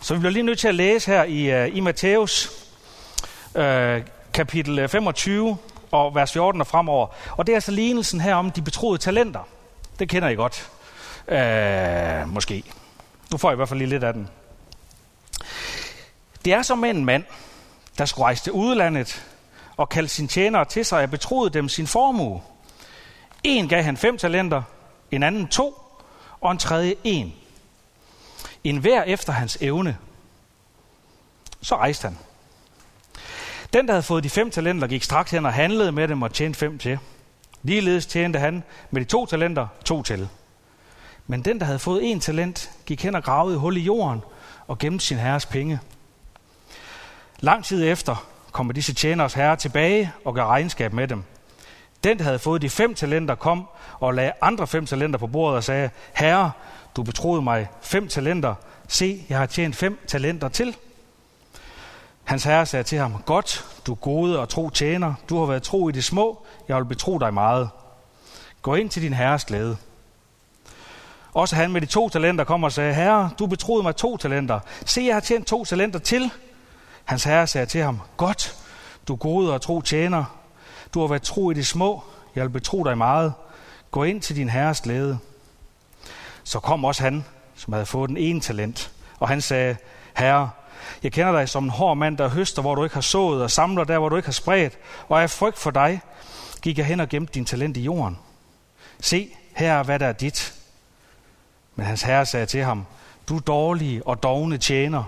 Så 0.00 0.14
vi 0.14 0.20
bliver 0.20 0.32
lige 0.32 0.42
nødt 0.42 0.58
til 0.58 0.68
at 0.68 0.74
læse 0.74 1.10
her 1.10 1.24
i, 1.24 1.64
uh, 1.64 1.76
i 1.76 1.80
Matthæus 1.80 2.50
uh, 3.54 3.62
kapitel 4.36 4.78
øh, 4.78 4.88
25 4.88 5.58
og 5.90 6.14
vers 6.14 6.32
14 6.32 6.60
og 6.60 6.66
fremover. 6.66 7.06
Og 7.30 7.46
det 7.46 7.52
er 7.52 7.56
altså 7.56 7.72
lignelsen 7.72 8.20
her 8.20 8.34
om 8.34 8.50
de 8.50 8.62
betroede 8.62 8.98
talenter. 8.98 9.40
Det 9.98 10.08
kender 10.08 10.28
I 10.28 10.34
godt. 10.34 10.70
Øh, 11.28 12.28
måske. 12.28 12.62
Nu 13.30 13.38
får 13.38 13.48
jeg 13.48 13.54
i 13.54 13.56
hvert 13.56 13.68
fald 13.68 13.78
lige 13.78 13.88
lidt 13.88 14.04
af 14.04 14.12
den. 14.12 14.28
Det 16.44 16.52
er 16.52 16.62
som 16.62 16.84
en 16.84 17.04
mand, 17.04 17.24
der 17.98 18.04
skulle 18.04 18.24
rejse 18.24 18.42
til 18.42 18.52
udlandet 18.52 19.26
og 19.76 19.88
kalde 19.88 20.08
sine 20.08 20.28
tjenere 20.28 20.64
til 20.64 20.84
sig 20.84 21.02
og 21.02 21.10
betroede 21.10 21.50
dem 21.50 21.68
sin 21.68 21.86
formue. 21.86 22.42
En 23.44 23.68
gav 23.68 23.82
han 23.82 23.96
fem 23.96 24.18
talenter, 24.18 24.62
en 25.10 25.22
anden 25.22 25.48
to, 25.48 25.78
og 26.40 26.52
en 26.52 26.58
tredje 26.58 26.94
en. 27.04 27.34
En 28.64 28.76
hver 28.76 29.02
efter 29.02 29.32
hans 29.32 29.58
evne. 29.60 29.98
Så 31.62 31.76
rejste 31.76 32.08
han. 32.08 32.18
Den, 33.72 33.86
der 33.86 33.92
havde 33.92 34.02
fået 34.02 34.24
de 34.24 34.30
fem 34.30 34.50
talenter, 34.50 34.88
gik 34.88 35.02
straks 35.02 35.30
hen 35.30 35.46
og 35.46 35.52
handlede 35.52 35.92
med 35.92 36.08
dem 36.08 36.22
og 36.22 36.32
tjente 36.32 36.58
fem 36.58 36.78
til. 36.78 36.98
Ligeledes 37.62 38.06
tjente 38.06 38.38
han 38.38 38.62
med 38.90 39.00
de 39.00 39.06
to 39.06 39.26
talenter 39.26 39.66
to 39.84 40.02
til. 40.02 40.28
Men 41.26 41.42
den, 41.42 41.58
der 41.58 41.66
havde 41.66 41.78
fået 41.78 42.10
en 42.10 42.20
talent, 42.20 42.70
gik 42.86 43.02
hen 43.02 43.14
og 43.14 43.24
gravede 43.24 43.54
et 43.54 43.60
hul 43.60 43.76
i 43.76 43.80
jorden 43.80 44.20
og 44.66 44.78
gemte 44.78 45.06
sin 45.06 45.18
herres 45.18 45.46
penge. 45.46 45.78
Lang 47.40 47.64
tid 47.64 47.84
efter 47.84 48.26
kommer 48.52 48.72
disse 48.72 48.94
tjeners 48.94 49.34
herre 49.34 49.56
tilbage 49.56 50.12
og 50.24 50.34
gør 50.34 50.46
regnskab 50.46 50.92
med 50.92 51.08
dem. 51.08 51.22
Den, 52.04 52.18
der 52.18 52.24
havde 52.24 52.38
fået 52.38 52.62
de 52.62 52.70
fem 52.70 52.94
talenter, 52.94 53.34
kom 53.34 53.66
og 54.00 54.14
lagde 54.14 54.32
andre 54.40 54.66
fem 54.66 54.86
talenter 54.86 55.18
på 55.18 55.26
bordet 55.26 55.56
og 55.56 55.64
sagde, 55.64 55.90
Herre, 56.14 56.52
du 56.96 57.02
betroede 57.02 57.42
mig 57.42 57.68
fem 57.82 58.08
talenter. 58.08 58.54
Se, 58.88 59.24
jeg 59.28 59.38
har 59.38 59.46
tjent 59.46 59.76
fem 59.76 59.98
talenter 60.06 60.48
til. 60.48 60.76
Hans 62.26 62.44
herre 62.44 62.66
sagde 62.66 62.82
til 62.82 62.98
ham, 62.98 63.22
Godt, 63.26 63.64
du 63.86 63.94
gode 63.94 64.38
og 64.38 64.48
tro 64.48 64.70
tjener. 64.70 65.14
Du 65.28 65.38
har 65.38 65.46
været 65.46 65.62
tro 65.62 65.88
i 65.88 65.92
det 65.92 66.04
små. 66.04 66.46
Jeg 66.68 66.76
vil 66.76 66.84
betro 66.84 67.18
dig 67.18 67.34
meget. 67.34 67.70
Gå 68.62 68.74
ind 68.74 68.90
til 68.90 69.02
din 69.02 69.12
herres 69.12 69.44
glæde. 69.44 69.76
Også 71.34 71.56
han 71.56 71.72
med 71.72 71.80
de 71.80 71.86
to 71.86 72.08
talenter 72.08 72.44
kom 72.44 72.64
og 72.64 72.72
sagde, 72.72 72.94
Herre, 72.94 73.30
du 73.38 73.46
betroede 73.46 73.82
mig 73.82 73.96
to 73.96 74.16
talenter. 74.16 74.60
Se, 74.86 75.02
jeg 75.06 75.14
har 75.14 75.20
tjent 75.20 75.46
to 75.46 75.64
talenter 75.64 75.98
til. 75.98 76.30
Hans 77.04 77.24
herre 77.24 77.46
sagde 77.46 77.66
til 77.66 77.82
ham, 77.82 78.00
Godt, 78.16 78.56
du 79.08 79.16
gode 79.16 79.54
og 79.54 79.60
tro 79.60 79.80
tjener. 79.80 80.24
Du 80.94 81.00
har 81.00 81.06
været 81.06 81.22
tro 81.22 81.50
i 81.50 81.54
det 81.54 81.66
små. 81.66 82.02
Jeg 82.34 82.44
vil 82.44 82.50
betro 82.50 82.84
dig 82.84 82.98
meget. 82.98 83.32
Gå 83.90 84.04
ind 84.04 84.22
til 84.22 84.36
din 84.36 84.48
herres 84.48 84.80
glæde. 84.80 85.18
Så 86.44 86.60
kom 86.60 86.84
også 86.84 87.02
han, 87.02 87.24
som 87.54 87.72
havde 87.72 87.86
fået 87.86 88.08
den 88.08 88.16
ene 88.16 88.40
talent, 88.40 88.92
og 89.20 89.28
han 89.28 89.40
sagde, 89.40 89.76
Herre, 90.16 90.50
jeg 91.02 91.12
kender 91.12 91.32
dig 91.32 91.48
som 91.48 91.64
en 91.64 91.70
hård 91.70 91.96
mand, 91.96 92.18
der 92.18 92.28
høster, 92.28 92.62
hvor 92.62 92.74
du 92.74 92.84
ikke 92.84 92.94
har 92.94 93.00
sået, 93.00 93.42
og 93.42 93.50
samler 93.50 93.84
der, 93.84 93.98
hvor 93.98 94.08
du 94.08 94.16
ikke 94.16 94.26
har 94.26 94.32
spredt, 94.32 94.78
og 95.08 95.22
af 95.22 95.30
frygt 95.30 95.58
for 95.58 95.70
dig 95.70 96.00
gik 96.62 96.78
jeg 96.78 96.86
hen 96.86 97.00
og 97.00 97.08
gemte 97.08 97.34
din 97.34 97.44
talent 97.44 97.76
i 97.76 97.80
jorden. 97.80 98.18
Se, 99.00 99.28
her 99.56 99.72
er, 99.72 99.82
hvad 99.82 99.98
der 99.98 100.06
er 100.06 100.12
dit. 100.12 100.54
Men 101.76 101.86
hans 101.86 102.02
herre 102.02 102.26
sagde 102.26 102.46
til 102.46 102.64
ham, 102.64 102.86
du 103.28 103.38
dårlige 103.38 104.06
og 104.06 104.22
dogne 104.22 104.58
tjener. 104.58 105.04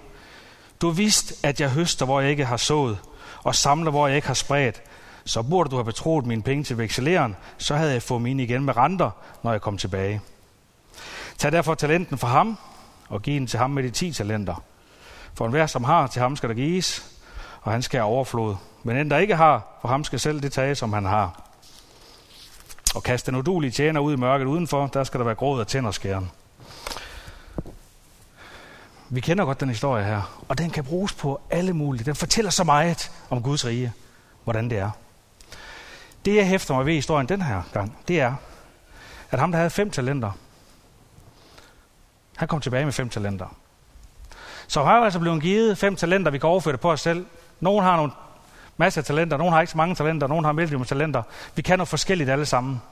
Du 0.80 0.90
vidste, 0.90 1.34
at 1.42 1.60
jeg 1.60 1.70
høster, 1.70 2.06
hvor 2.06 2.20
jeg 2.20 2.30
ikke 2.30 2.44
har 2.44 2.56
sået, 2.56 2.98
og 3.42 3.54
samler, 3.54 3.90
hvor 3.90 4.06
jeg 4.06 4.16
ikke 4.16 4.28
har 4.28 4.34
spredt. 4.34 4.82
Så 5.24 5.42
burde 5.42 5.70
du 5.70 5.76
have 5.76 5.84
betroet 5.84 6.26
mine 6.26 6.42
penge 6.42 6.64
til 6.64 6.78
vekseleren, 6.78 7.36
så 7.58 7.76
havde 7.76 7.92
jeg 7.92 8.02
fået 8.02 8.22
mine 8.22 8.42
igen 8.42 8.64
med 8.64 8.76
renter, 8.76 9.10
når 9.42 9.52
jeg 9.52 9.60
kom 9.60 9.78
tilbage. 9.78 10.20
Tag 11.38 11.52
derfor 11.52 11.74
talenten 11.74 12.18
fra 12.18 12.28
ham, 12.28 12.58
og 13.08 13.22
giv 13.22 13.34
den 13.34 13.46
til 13.46 13.58
ham 13.58 13.70
med 13.70 13.82
de 13.82 13.90
ti 13.90 14.12
talenter. 14.12 14.62
For 15.38 15.44
enhver, 15.44 15.66
som 15.66 15.84
har, 15.84 16.06
til 16.06 16.22
ham 16.22 16.36
skal 16.36 16.48
der 16.48 16.54
gives, 16.54 17.18
og 17.62 17.72
han 17.72 17.82
skal 17.82 18.00
have 18.00 18.08
overflod. 18.08 18.56
Men 18.82 18.96
den, 18.96 19.10
der 19.10 19.18
ikke 19.18 19.36
har, 19.36 19.78
for 19.80 19.88
ham 19.88 20.04
skal 20.04 20.20
selv 20.20 20.40
det 20.42 20.52
tage, 20.52 20.74
som 20.74 20.92
han 20.92 21.04
har. 21.04 21.42
Og 22.94 23.02
kast 23.02 23.26
den 23.26 23.36
udulige 23.36 23.70
tjener 23.70 24.00
ud 24.00 24.12
i 24.12 24.16
mørket 24.16 24.44
udenfor, 24.44 24.86
der 24.86 25.04
skal 25.04 25.18
der 25.18 25.24
være 25.24 25.34
gråd 25.34 25.60
af 25.60 25.66
tænderskæren. 25.66 26.30
Vi 29.08 29.20
kender 29.20 29.44
godt 29.44 29.60
den 29.60 29.68
historie 29.68 30.04
her, 30.04 30.44
og 30.48 30.58
den 30.58 30.70
kan 30.70 30.84
bruges 30.84 31.12
på 31.14 31.40
alle 31.50 31.72
mulige. 31.72 32.04
Den 32.04 32.14
fortæller 32.14 32.50
så 32.50 32.64
meget 32.64 33.10
om 33.30 33.42
Guds 33.42 33.66
rige, 33.66 33.92
hvordan 34.44 34.70
det 34.70 34.78
er. 34.78 34.90
Det, 36.24 36.34
jeg 36.34 36.48
hæfter 36.48 36.74
mig 36.74 36.86
ved 36.86 36.92
i 36.92 36.96
historien 36.96 37.28
den 37.28 37.42
her 37.42 37.62
gang, 37.72 37.98
det 38.08 38.20
er, 38.20 38.34
at 39.30 39.38
ham, 39.38 39.52
der 39.52 39.58
havde 39.58 39.70
fem 39.70 39.90
talenter, 39.90 40.32
han 42.36 42.48
kom 42.48 42.60
tilbage 42.60 42.84
med 42.84 42.92
fem 42.92 43.08
talenter. 43.08 43.56
Så 44.68 44.84
har 44.84 44.98
jo 44.98 45.04
altså 45.04 45.18
blevet 45.18 45.42
givet 45.42 45.78
fem 45.78 45.96
talenter, 45.96 46.30
vi 46.30 46.38
kan 46.38 46.48
overføre 46.48 46.72
det 46.72 46.80
på 46.80 46.92
os 46.92 47.00
selv. 47.00 47.26
Nogle 47.60 47.82
har 47.82 47.96
nogle 47.96 48.12
masser 48.76 49.00
af 49.00 49.04
talenter, 49.04 49.36
nogle 49.36 49.52
har 49.52 49.60
ikke 49.60 49.70
så 49.70 49.76
mange 49.76 49.94
talenter, 49.94 50.26
nogle 50.26 50.46
har 50.46 50.52
medium 50.52 50.84
talenter. 50.84 51.22
Vi 51.54 51.62
kan 51.62 51.78
noget 51.78 51.88
forskelligt 51.88 52.30
alle 52.30 52.46
sammen. 52.46 52.82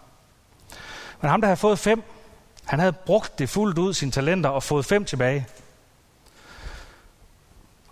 Men 1.21 1.31
ham, 1.31 1.41
der 1.41 1.49
havde 1.49 1.57
fået 1.57 1.79
fem, 1.79 2.03
han 2.65 2.79
havde 2.79 2.93
brugt 2.93 3.39
det 3.39 3.49
fuldt 3.49 3.79
ud, 3.79 3.95
sine 3.95 4.11
talenter, 4.11 4.51
og 4.51 4.63
fået 4.63 4.85
fem 4.85 5.05
tilbage. 5.05 5.47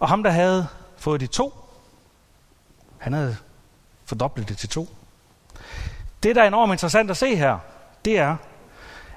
Og 0.01 0.09
ham, 0.09 0.23
der 0.23 0.31
havde 0.31 0.67
fået 0.97 1.21
de 1.21 1.27
to, 1.27 1.55
han 2.99 3.13
havde 3.13 3.37
fordoblet 4.05 4.49
det 4.49 4.59
til 4.59 4.69
to. 4.69 4.89
Det, 6.23 6.37
der 6.37 6.43
er 6.43 6.47
enormt 6.47 6.73
interessant 6.73 7.11
at 7.11 7.17
se 7.17 7.37
her, 7.37 7.59
det 8.05 8.19
er, 8.19 8.37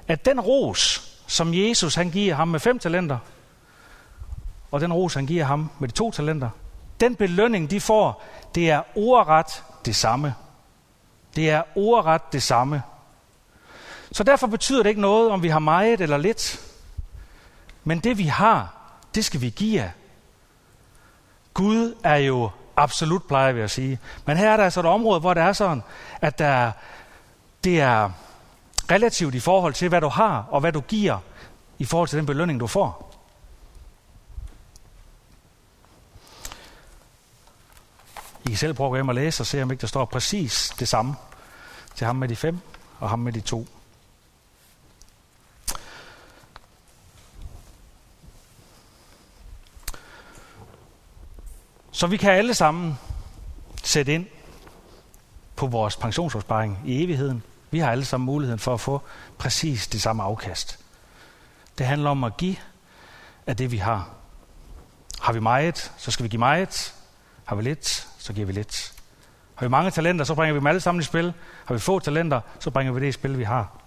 at 0.08 0.24
den 0.24 0.40
ros, 0.40 1.12
som 1.26 1.54
Jesus 1.54 1.94
han 1.94 2.10
giver 2.10 2.34
ham 2.34 2.48
med 2.48 2.60
fem 2.60 2.78
talenter, 2.78 3.18
og 4.70 4.80
den 4.80 4.92
ros, 4.92 5.14
han 5.14 5.26
giver 5.26 5.44
ham 5.44 5.70
med 5.78 5.88
de 5.88 5.94
to 5.94 6.10
talenter, 6.10 6.50
den 7.00 7.16
belønning, 7.16 7.70
de 7.70 7.80
får, 7.80 8.22
det 8.54 8.70
er 8.70 8.82
ordret 8.94 9.64
det 9.84 9.96
samme. 9.96 10.34
Det 11.36 11.50
er 11.50 11.62
ordret 11.74 12.32
det 12.32 12.42
samme. 12.42 12.82
Så 14.12 14.24
derfor 14.24 14.46
betyder 14.46 14.82
det 14.82 14.90
ikke 14.90 15.00
noget, 15.00 15.30
om 15.30 15.42
vi 15.42 15.48
har 15.48 15.58
meget 15.58 16.00
eller 16.00 16.16
lidt. 16.16 16.60
Men 17.84 17.98
det 18.00 18.18
vi 18.18 18.24
har, 18.24 18.74
det 19.14 19.24
skal 19.24 19.40
vi 19.40 19.50
give 19.50 19.82
af. 19.82 19.92
Gud 21.54 21.94
er 22.04 22.16
jo 22.16 22.50
absolut, 22.76 23.22
plejer 23.22 23.52
vi 23.52 23.60
at 23.60 23.70
sige. 23.70 23.98
Men 24.26 24.36
her 24.36 24.50
er 24.50 24.56
der 24.56 24.64
altså 24.64 24.80
et 24.80 24.86
område, 24.86 25.20
hvor 25.20 25.34
det 25.34 25.42
er 25.42 25.52
sådan, 25.52 25.82
at 26.20 26.38
der, 26.38 26.72
det 27.64 27.80
er 27.80 28.10
relativt 28.90 29.34
i 29.34 29.40
forhold 29.40 29.74
til, 29.74 29.88
hvad 29.88 30.00
du 30.00 30.08
har 30.08 30.46
og 30.50 30.60
hvad 30.60 30.72
du 30.72 30.80
giver, 30.80 31.18
i 31.78 31.84
forhold 31.84 32.08
til 32.08 32.18
den 32.18 32.26
belønning, 32.26 32.60
du 32.60 32.66
får. 32.66 33.07
I 38.48 38.50
kan 38.50 38.58
selv 38.58 38.74
prøve 38.74 38.86
at 38.86 38.90
gå 38.90 38.96
hjem 38.96 39.08
og 39.08 39.14
læse 39.14 39.42
og 39.42 39.46
se, 39.46 39.62
om 39.62 39.70
ikke 39.70 39.80
der 39.80 39.86
står 39.86 40.04
præcis 40.04 40.72
det 40.78 40.88
samme 40.88 41.16
til 41.94 42.06
ham 42.06 42.16
med 42.16 42.28
de 42.28 42.36
fem 42.36 42.58
og 42.98 43.10
ham 43.10 43.18
med 43.18 43.32
de 43.32 43.40
to. 43.40 43.66
Så 51.92 52.06
vi 52.06 52.16
kan 52.16 52.30
alle 52.30 52.54
sammen 52.54 52.98
sætte 53.84 54.14
ind 54.14 54.26
på 55.56 55.66
vores 55.66 55.96
pensionsopsparing 55.96 56.78
i 56.84 57.04
evigheden. 57.04 57.42
Vi 57.70 57.78
har 57.78 57.90
alle 57.90 58.04
sammen 58.04 58.26
muligheden 58.26 58.58
for 58.58 58.74
at 58.74 58.80
få 58.80 59.02
præcis 59.38 59.88
det 59.88 60.02
samme 60.02 60.22
afkast. 60.22 60.78
Det 61.78 61.86
handler 61.86 62.10
om 62.10 62.24
at 62.24 62.36
give 62.36 62.56
af 63.46 63.56
det, 63.56 63.70
vi 63.70 63.76
har. 63.76 64.08
Har 65.20 65.32
vi 65.32 65.40
meget, 65.40 65.92
så 65.96 66.10
skal 66.10 66.24
vi 66.24 66.28
give 66.28 66.38
meget. 66.38 66.94
Har 67.44 67.56
vi 67.56 67.62
lidt, 67.62 68.07
så 68.18 68.32
giver 68.32 68.46
vi 68.46 68.52
lidt. 68.52 68.92
Har 69.54 69.66
vi 69.66 69.70
mange 69.70 69.90
talenter, 69.90 70.24
så 70.24 70.34
bringer 70.34 70.52
vi 70.52 70.58
dem 70.58 70.66
alle 70.66 70.80
sammen 70.80 71.00
i 71.00 71.04
spil. 71.04 71.32
Har 71.64 71.74
vi 71.74 71.80
få 71.80 71.98
talenter, 71.98 72.40
så 72.60 72.70
bringer 72.70 72.92
vi 72.92 73.00
det 73.00 73.06
i 73.08 73.12
spil, 73.12 73.38
vi 73.38 73.44
har. 73.44 73.78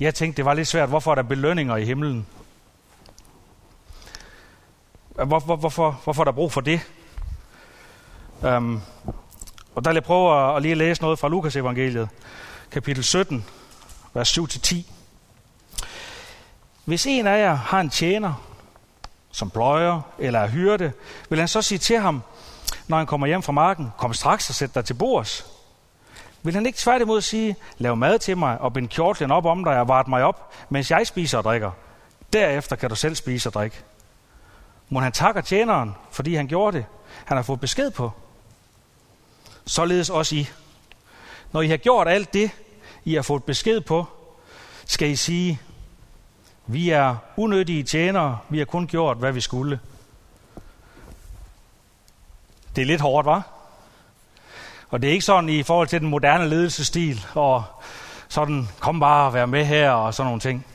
Jeg 0.00 0.14
tænkte, 0.14 0.36
det 0.36 0.44
var 0.44 0.54
lidt 0.54 0.68
svært. 0.68 0.88
Hvorfor 0.88 1.10
er 1.10 1.14
der 1.14 1.22
belønninger 1.22 1.76
i 1.76 1.84
himlen? 1.84 2.26
Hvor, 5.14 5.40
hvor, 5.40 5.56
hvorfor, 5.56 6.00
hvorfor 6.04 6.22
er 6.22 6.24
der 6.24 6.32
brug 6.32 6.52
for 6.52 6.60
det? 6.60 6.80
Um, 8.42 8.82
og 9.74 9.84
der 9.84 9.90
vil 9.90 9.94
jeg 9.94 10.04
prøve 10.04 10.50
at, 10.50 10.56
at 10.56 10.62
lige 10.62 10.74
læse 10.74 11.02
noget 11.02 11.18
fra 11.18 11.28
Lukas 11.28 11.56
evangeliet, 11.56 12.08
kapitel 12.70 13.04
17, 13.04 13.44
vers 14.14 14.38
7-10. 14.38 14.99
Hvis 16.90 17.06
en 17.06 17.26
af 17.26 17.38
jer 17.38 17.54
har 17.54 17.80
en 17.80 17.90
tjener, 17.90 18.34
som 19.32 19.50
pløjer 19.50 20.00
eller 20.18 20.40
er 20.40 20.48
hyrde, 20.48 20.92
vil 21.28 21.38
han 21.38 21.48
så 21.48 21.62
sige 21.62 21.78
til 21.78 21.98
ham, 21.98 22.22
når 22.88 22.96
han 22.96 23.06
kommer 23.06 23.26
hjem 23.26 23.42
fra 23.42 23.52
marken, 23.52 23.92
kom 23.98 24.14
straks 24.14 24.48
og 24.48 24.54
sæt 24.54 24.74
dig 24.74 24.84
til 24.84 24.94
bords. 24.94 25.46
Vil 26.42 26.54
han 26.54 26.66
ikke 26.66 26.78
tværtimod 26.78 27.20
sige, 27.20 27.56
lav 27.78 27.96
mad 27.96 28.18
til 28.18 28.36
mig 28.36 28.58
og 28.60 28.72
bind 28.72 28.88
kjortlen 28.88 29.30
op 29.30 29.46
om 29.46 29.64
dig 29.64 29.80
og 29.80 29.88
vart 29.88 30.08
mig 30.08 30.24
op, 30.24 30.52
mens 30.68 30.90
jeg 30.90 31.06
spiser 31.06 31.38
og 31.38 31.44
drikker. 31.44 31.70
Derefter 32.32 32.76
kan 32.76 32.88
du 32.88 32.96
selv 32.96 33.14
spise 33.14 33.48
og 33.48 33.52
drikke. 33.52 33.76
Må 34.88 35.00
han 35.00 35.12
takker 35.12 35.40
tjeneren, 35.40 35.94
fordi 36.10 36.34
han 36.34 36.46
gjorde 36.46 36.76
det, 36.76 36.86
han 37.24 37.36
har 37.36 37.42
fået 37.42 37.60
besked 37.60 37.90
på. 37.90 38.12
Således 39.66 40.10
også 40.10 40.36
I. 40.36 40.48
Når 41.52 41.62
I 41.62 41.68
har 41.68 41.76
gjort 41.76 42.08
alt 42.08 42.34
det, 42.34 42.50
I 43.04 43.14
har 43.14 43.22
fået 43.22 43.44
besked 43.44 43.80
på, 43.80 44.06
skal 44.86 45.08
I 45.08 45.16
sige, 45.16 45.60
vi 46.72 46.90
er 46.90 47.16
unødige 47.36 47.82
tjenere, 47.82 48.38
vi 48.48 48.58
har 48.58 48.64
kun 48.64 48.86
gjort, 48.86 49.16
hvad 49.16 49.32
vi 49.32 49.40
skulle. 49.40 49.80
Det 52.76 52.82
er 52.82 52.86
lidt 52.86 53.00
hårdt, 53.00 53.26
var? 53.26 53.48
Og 54.90 55.02
det 55.02 55.08
er 55.08 55.12
ikke 55.12 55.24
sådan 55.24 55.48
i 55.48 55.62
forhold 55.62 55.88
til 55.88 56.00
den 56.00 56.08
moderne 56.08 56.48
ledelsesstil, 56.48 57.26
og 57.34 57.64
sådan, 58.28 58.68
kom 58.80 59.00
bare 59.00 59.26
og 59.26 59.34
vær 59.34 59.46
med 59.46 59.64
her, 59.64 59.90
og 59.90 60.14
sådan 60.14 60.26
nogle 60.26 60.40
ting. 60.40 60.66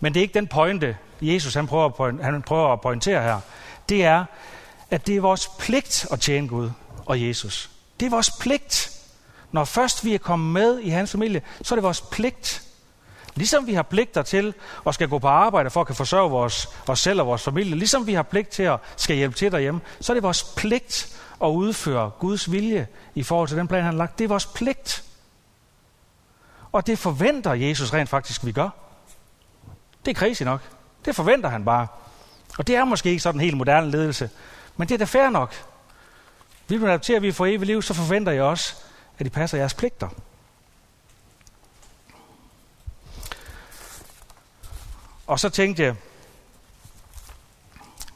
Men 0.00 0.14
det 0.14 0.20
er 0.20 0.22
ikke 0.22 0.34
den 0.34 0.46
pointe, 0.46 0.96
Jesus 1.20 1.54
han 1.54 1.66
prøver, 1.66 2.00
at 2.00 2.24
han 2.24 2.42
prøver 2.42 2.72
at 2.72 2.80
pointere 2.80 3.22
her. 3.22 3.40
Det 3.88 4.04
er, 4.04 4.24
at 4.90 5.06
det 5.06 5.16
er 5.16 5.20
vores 5.20 5.50
pligt 5.58 6.06
at 6.12 6.20
tjene 6.20 6.48
Gud 6.48 6.70
og 7.06 7.22
Jesus. 7.22 7.70
Det 8.00 8.06
er 8.06 8.10
vores 8.10 8.30
pligt. 8.40 8.90
Når 9.52 9.64
først 9.64 10.04
vi 10.04 10.14
er 10.14 10.18
kommet 10.18 10.52
med 10.52 10.78
i 10.78 10.88
hans 10.88 11.10
familie, 11.10 11.42
så 11.62 11.74
er 11.74 11.76
det 11.76 11.82
vores 11.82 12.00
pligt. 12.00 12.65
Ligesom 13.36 13.66
vi 13.66 13.74
har 13.74 13.82
pligter 13.82 14.22
til 14.22 14.54
at 14.86 14.94
skal 14.94 15.08
gå 15.08 15.18
på 15.18 15.28
arbejde 15.28 15.70
for 15.70 15.80
at 15.80 15.86
kan 15.86 15.96
forsørge 15.96 16.30
vores, 16.30 16.68
os 16.86 17.00
selv 17.00 17.20
og 17.20 17.26
vores 17.26 17.42
familie, 17.42 17.74
ligesom 17.74 18.06
vi 18.06 18.14
har 18.14 18.22
pligt 18.22 18.48
til 18.48 18.62
at 18.62 18.80
skal 18.96 19.16
hjælpe 19.16 19.36
til 19.36 19.52
derhjemme, 19.52 19.80
så 20.00 20.12
er 20.12 20.14
det 20.14 20.22
vores 20.22 20.44
pligt 20.56 21.18
at 21.42 21.48
udføre 21.48 22.10
Guds 22.18 22.52
vilje 22.52 22.86
i 23.14 23.22
forhold 23.22 23.48
til 23.48 23.56
den 23.56 23.68
plan, 23.68 23.82
han 23.82 23.92
har 23.92 23.98
lagt. 23.98 24.18
Det 24.18 24.24
er 24.24 24.28
vores 24.28 24.46
pligt. 24.46 25.04
Og 26.72 26.86
det 26.86 26.98
forventer 26.98 27.52
Jesus 27.52 27.92
rent 27.92 28.08
faktisk, 28.08 28.44
vi 28.44 28.52
gør. 28.52 28.68
Det 30.04 30.16
er 30.16 30.20
crazy 30.20 30.42
nok. 30.42 30.60
Det 31.04 31.14
forventer 31.14 31.48
han 31.48 31.64
bare. 31.64 31.86
Og 32.58 32.66
det 32.66 32.76
er 32.76 32.84
måske 32.84 33.10
ikke 33.10 33.22
sådan 33.22 33.40
en 33.40 33.44
helt 33.44 33.56
moderne 33.56 33.90
ledelse, 33.90 34.30
men 34.76 34.88
det 34.88 34.94
er 34.94 34.98
da 34.98 35.04
fair 35.04 35.30
nok. 35.30 35.54
Vi 36.68 36.76
vil 36.76 36.86
adaptere, 36.86 37.16
at 37.16 37.22
vi 37.22 37.32
får 37.32 37.46
evigt 37.46 37.66
liv, 37.66 37.82
så 37.82 37.94
forventer 37.94 38.32
jeg 38.32 38.42
også, 38.42 38.74
at 39.18 39.26
I 39.26 39.30
passer 39.30 39.58
jeres 39.58 39.74
pligter. 39.74 40.08
Og 45.26 45.40
så 45.40 45.48
tænkte 45.48 45.82
jeg, 45.82 45.94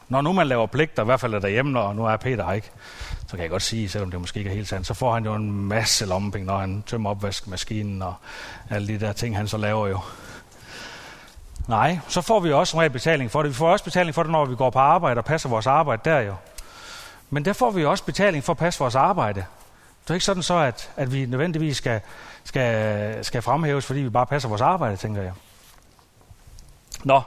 når 0.09 0.21
nu 0.21 0.33
man 0.33 0.47
laver 0.47 0.65
pligter, 0.65 1.03
i 1.03 1.05
hvert 1.05 1.19
fald 1.19 1.33
er 1.33 1.39
derhjemme, 1.39 1.79
og 1.79 1.95
nu 1.95 2.05
er 2.05 2.17
Peter 2.17 2.45
her 2.45 2.53
ikke, 2.53 2.71
så 3.27 3.31
kan 3.31 3.39
jeg 3.39 3.49
godt 3.49 3.61
sige, 3.61 3.89
selvom 3.89 4.11
det 4.11 4.19
måske 4.19 4.37
ikke 4.37 4.49
er 4.49 4.55
helt 4.55 4.67
sandt, 4.67 4.87
så 4.87 4.93
får 4.93 5.13
han 5.13 5.25
jo 5.25 5.35
en 5.35 5.51
masse 5.51 6.05
lommepenge, 6.05 6.47
når 6.47 6.57
han 6.57 6.83
tømmer 6.87 7.09
opvaskemaskinen 7.09 8.01
og 8.01 8.13
alle 8.69 8.87
de 8.87 8.99
der 8.99 9.13
ting, 9.13 9.37
han 9.37 9.47
så 9.47 9.57
laver 9.57 9.87
jo. 9.87 9.99
Nej, 11.67 11.99
så 12.07 12.21
får 12.21 12.39
vi 12.39 12.51
også 12.51 12.81
en 12.81 12.91
betaling 12.91 13.31
for 13.31 13.41
det. 13.41 13.49
Vi 13.49 13.55
får 13.55 13.71
også 13.71 13.85
betaling 13.85 14.15
for 14.15 14.23
det, 14.23 14.31
når 14.31 14.45
vi 14.45 14.55
går 14.55 14.69
på 14.69 14.79
arbejde 14.79 15.17
og 15.17 15.25
passer 15.25 15.49
vores 15.49 15.67
arbejde 15.67 16.01
der 16.05 16.19
jo. 16.19 16.35
Men 17.29 17.45
der 17.45 17.53
får 17.53 17.71
vi 17.71 17.85
også 17.85 18.03
betaling 18.03 18.43
for 18.43 18.53
at 18.53 18.57
passe 18.57 18.79
vores 18.79 18.95
arbejde. 18.95 19.45
Det 20.03 20.09
er 20.09 20.13
ikke 20.13 20.25
sådan 20.25 20.43
så, 20.43 20.57
at, 20.57 20.91
at 20.97 21.13
vi 21.13 21.25
nødvendigvis 21.25 21.77
skal, 21.77 22.01
skal, 22.43 23.25
skal 23.25 23.41
fremhæves, 23.41 23.85
fordi 23.85 23.99
vi 23.99 24.09
bare 24.09 24.25
passer 24.25 24.49
vores 24.49 24.61
arbejde, 24.61 24.97
tænker 24.97 25.21
jeg. 25.21 25.31
Nå, 27.03 27.21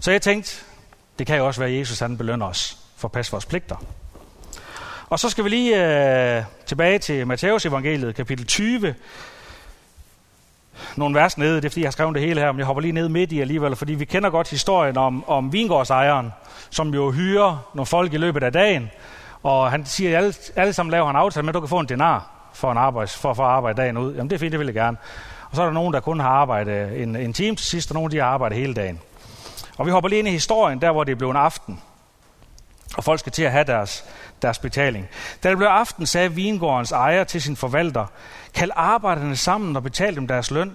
så 0.00 0.10
jeg 0.10 0.22
tænkte, 0.22 0.64
det 1.18 1.26
kan 1.26 1.36
jo 1.36 1.46
også 1.46 1.60
være, 1.60 1.70
at 1.70 1.78
Jesus 1.78 1.98
han 1.98 2.18
belønner 2.18 2.46
os 2.46 2.78
for 2.96 3.08
at 3.08 3.12
passe 3.12 3.32
vores 3.32 3.46
pligter. 3.46 3.76
Og 5.08 5.18
så 5.18 5.30
skal 5.30 5.44
vi 5.44 5.48
lige 5.48 5.86
øh, 6.36 6.42
tilbage 6.66 6.98
til 6.98 7.26
Matteus 7.26 7.66
evangeliet, 7.66 8.14
kapitel 8.14 8.46
20. 8.46 8.94
Nogle 10.96 11.14
vers 11.14 11.38
nede, 11.38 11.56
det 11.56 11.64
er 11.64 11.68
fordi, 11.68 11.80
jeg 11.80 11.86
har 11.86 11.92
skrevet 11.92 12.14
det 12.14 12.22
hele 12.22 12.40
her, 12.40 12.52
men 12.52 12.58
jeg 12.58 12.66
hopper 12.66 12.80
lige 12.80 12.92
ned 12.92 13.08
midt 13.08 13.32
i 13.32 13.40
alligevel, 13.40 13.76
fordi 13.76 13.94
vi 13.94 14.04
kender 14.04 14.30
godt 14.30 14.50
historien 14.50 14.96
om, 14.96 15.28
om 15.28 15.52
vingårdsejeren, 15.52 16.32
som 16.70 16.94
jo 16.94 17.10
hyrer 17.10 17.70
nogle 17.74 17.86
folk 17.86 18.12
i 18.12 18.16
løbet 18.16 18.42
af 18.42 18.52
dagen, 18.52 18.90
og 19.42 19.70
han 19.70 19.86
siger, 19.86 20.10
at 20.10 20.16
alle, 20.16 20.34
alle 20.56 20.72
sammen 20.72 20.90
laver 20.90 21.06
han 21.06 21.16
aftale 21.16 21.44
med, 21.44 21.52
du 21.52 21.60
kan 21.60 21.68
få 21.68 21.78
en 21.78 21.88
denar 21.88 22.30
for, 22.52 22.72
en 22.72 22.78
arbejde, 22.78 23.10
for, 23.10 23.34
for 23.34 23.44
at 23.44 23.50
arbejde 23.50 23.82
dagen 23.82 23.96
ud. 23.96 24.14
Jamen 24.14 24.30
det 24.30 24.34
er 24.36 24.38
fint, 24.38 24.52
det 24.52 24.60
vil 24.60 24.66
jeg 24.66 24.74
gerne. 24.74 24.96
Og 25.54 25.56
så 25.56 25.62
er 25.62 25.66
der 25.66 25.72
nogen, 25.72 25.94
der 25.94 26.00
kun 26.00 26.20
har 26.20 26.28
arbejdet 26.28 27.02
en, 27.02 27.16
en 27.16 27.32
time 27.32 27.56
til 27.56 27.66
sidst, 27.66 27.90
og 27.90 27.94
nogen, 27.94 28.12
de 28.12 28.18
har 28.18 28.26
arbejdet 28.26 28.58
hele 28.58 28.74
dagen. 28.74 29.00
Og 29.78 29.86
vi 29.86 29.90
hopper 29.90 30.08
lige 30.08 30.18
ind 30.18 30.28
i 30.28 30.30
historien, 30.30 30.80
der 30.80 30.92
hvor 30.92 31.04
det 31.04 31.18
blev 31.18 31.30
en 31.30 31.36
aften. 31.36 31.80
Og 32.96 33.04
folk 33.04 33.20
skal 33.20 33.32
til 33.32 33.42
at 33.42 33.52
have 33.52 33.64
deres, 33.64 34.04
deres 34.42 34.58
betaling. 34.58 35.08
Da 35.42 35.48
det 35.48 35.56
blev 35.56 35.68
aften, 35.68 36.06
sagde 36.06 36.32
vingårdens 36.32 36.92
ejer 36.92 37.24
til 37.24 37.42
sin 37.42 37.56
forvalter, 37.56 38.06
kald 38.54 38.70
arbejderne 38.74 39.36
sammen 39.36 39.76
og 39.76 39.82
betal 39.82 40.14
dem 40.14 40.26
deres 40.26 40.50
løn, 40.50 40.72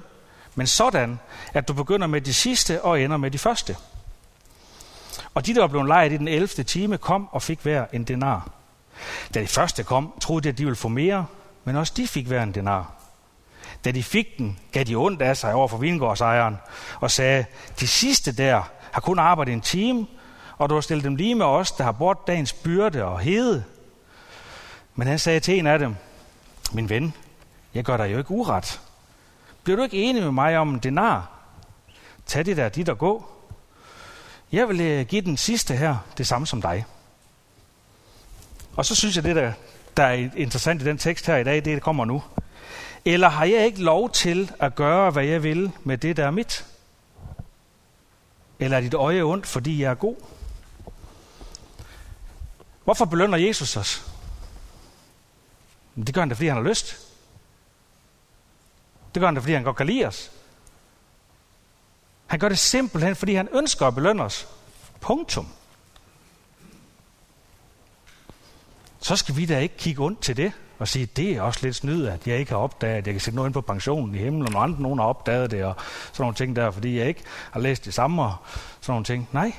men 0.55 0.67
sådan, 0.67 1.19
at 1.53 1.67
du 1.67 1.73
begynder 1.73 2.07
med 2.07 2.21
de 2.21 2.33
sidste 2.33 2.81
og 2.81 3.01
ender 3.01 3.17
med 3.17 3.31
de 3.31 3.37
første. 3.37 3.75
Og 5.33 5.45
de, 5.45 5.53
der 5.53 5.61
var 5.61 5.67
blevet 5.67 5.87
lejet 5.87 6.11
i 6.11 6.17
den 6.17 6.27
11. 6.27 6.47
time, 6.47 6.97
kom 6.97 7.29
og 7.31 7.41
fik 7.41 7.59
hver 7.61 7.85
en 7.93 8.03
denar. 8.03 8.49
Da 9.33 9.41
de 9.41 9.47
første 9.47 9.83
kom, 9.83 10.13
troede 10.21 10.43
de, 10.43 10.49
at 10.49 10.57
de 10.57 10.63
ville 10.63 10.75
få 10.75 10.87
mere, 10.87 11.25
men 11.63 11.75
også 11.75 11.93
de 11.97 12.07
fik 12.07 12.27
hver 12.27 12.43
en 12.43 12.51
denar. 12.51 12.98
Da 13.85 13.91
de 13.91 14.03
fik 14.03 14.37
den, 14.37 14.59
gav 14.71 14.83
de 14.83 14.95
ondt 14.95 15.21
af 15.21 15.37
sig 15.37 15.53
over 15.53 15.67
for 15.67 15.77
vingårdsejeren 15.77 16.57
og 16.99 17.11
sagde, 17.11 17.45
de 17.79 17.87
sidste 17.87 18.31
der 18.31 18.61
har 18.91 19.01
kun 19.01 19.19
arbejdet 19.19 19.53
en 19.53 19.61
time, 19.61 20.07
og 20.57 20.69
du 20.69 20.73
har 20.73 20.81
stillet 20.81 21.03
dem 21.03 21.15
lige 21.15 21.35
med 21.35 21.45
os, 21.45 21.71
der 21.71 21.83
har 21.83 21.91
bort 21.91 22.27
dagens 22.27 22.53
byrde 22.53 23.05
og 23.05 23.19
hede. 23.19 23.63
Men 24.95 25.07
han 25.07 25.19
sagde 25.19 25.39
til 25.39 25.59
en 25.59 25.67
af 25.67 25.79
dem, 25.79 25.95
min 26.71 26.89
ven, 26.89 27.13
jeg 27.73 27.83
gør 27.83 27.97
dig 27.97 28.11
jo 28.11 28.17
ikke 28.17 28.31
uret. 28.31 28.81
Bliver 29.63 29.77
du 29.77 29.83
ikke 29.83 29.97
enig 30.03 30.23
med 30.23 30.31
mig 30.31 30.57
om 30.57 30.69
en 30.69 30.79
denar? 30.79 31.31
Tag 32.25 32.45
det 32.45 32.57
der 32.57 32.69
dit 32.69 32.89
og 32.89 32.97
gå. 32.97 33.29
Jeg 34.51 34.69
vil 34.69 34.81
øh, 34.81 35.05
give 35.05 35.21
den 35.21 35.37
sidste 35.37 35.75
her 35.75 35.97
det 36.17 36.27
samme 36.27 36.47
som 36.47 36.61
dig. 36.61 36.85
Og 38.75 38.85
så 38.85 38.95
synes 38.95 39.15
jeg, 39.15 39.23
det 39.23 39.35
der, 39.35 39.53
der 39.97 40.03
er 40.03 40.29
interessant 40.35 40.81
i 40.81 40.85
den 40.85 40.97
tekst 40.97 41.25
her 41.27 41.37
i 41.37 41.43
dag, 41.43 41.65
det 41.65 41.81
kommer 41.81 42.05
nu. 42.05 42.23
Eller 43.13 43.29
har 43.29 43.45
jeg 43.45 43.65
ikke 43.65 43.83
lov 43.83 44.09
til 44.09 44.51
at 44.59 44.75
gøre, 44.75 45.11
hvad 45.11 45.25
jeg 45.25 45.43
vil 45.43 45.71
med 45.83 45.97
det, 45.97 46.17
der 46.17 46.25
er 46.25 46.31
mit? 46.31 46.65
Eller 48.59 48.77
er 48.77 48.81
dit 48.81 48.93
øje 48.93 49.21
ondt, 49.21 49.47
fordi 49.47 49.81
jeg 49.81 49.91
er 49.91 49.95
god? 49.95 50.15
Hvorfor 52.83 53.05
belønner 53.05 53.37
Jesus 53.37 53.77
os? 53.77 54.11
Det 55.95 56.13
gør 56.13 56.21
han 56.21 56.29
da, 56.29 56.35
fordi 56.35 56.47
han 56.47 56.57
har 56.57 56.69
lyst. 56.69 56.97
Det 59.13 59.19
gør 59.19 59.27
han 59.27 59.35
da, 59.35 59.41
fordi 59.41 59.53
han 59.53 59.63
godt 59.63 59.77
kan 59.77 59.87
lide 59.87 60.05
os. 60.05 60.31
Han 62.27 62.39
gør 62.39 62.49
det 62.49 62.59
simpelthen, 62.59 63.15
fordi 63.15 63.33
han 63.33 63.49
ønsker 63.51 63.87
at 63.87 63.95
belønne 63.95 64.23
os. 64.23 64.47
Punktum. 64.99 65.47
Så 68.99 69.15
skal 69.15 69.35
vi 69.35 69.45
da 69.45 69.59
ikke 69.59 69.77
kigge 69.77 70.03
ondt 70.03 70.21
til 70.21 70.37
det 70.37 70.53
og 70.79 70.87
sige, 70.87 71.05
det 71.05 71.31
er 71.31 71.41
også 71.41 71.59
lidt 71.63 71.75
snyd, 71.75 72.05
at 72.05 72.27
jeg 72.27 72.37
ikke 72.37 72.51
har 72.51 72.57
opdaget, 72.57 72.97
at 72.97 73.07
jeg 73.07 73.13
kan 73.13 73.21
sætte 73.21 73.35
noget 73.35 73.47
ind 73.47 73.53
på 73.53 73.61
pensionen 73.61 74.15
i 74.15 74.17
himlen, 74.17 74.55
og 74.55 74.63
andre 74.63 74.81
nogen 74.81 74.99
har 74.99 75.05
opdaget 75.05 75.51
det, 75.51 75.63
og 75.63 75.75
sådan 76.13 76.23
nogle 76.23 76.35
ting 76.35 76.55
der, 76.55 76.71
fordi 76.71 76.97
jeg 76.97 77.07
ikke 77.07 77.23
har 77.51 77.59
læst 77.59 77.85
det 77.85 77.93
samme, 77.93 78.23
og 78.23 78.35
sådan 78.81 78.91
nogle 78.91 79.05
ting. 79.05 79.29
Nej, 79.31 79.53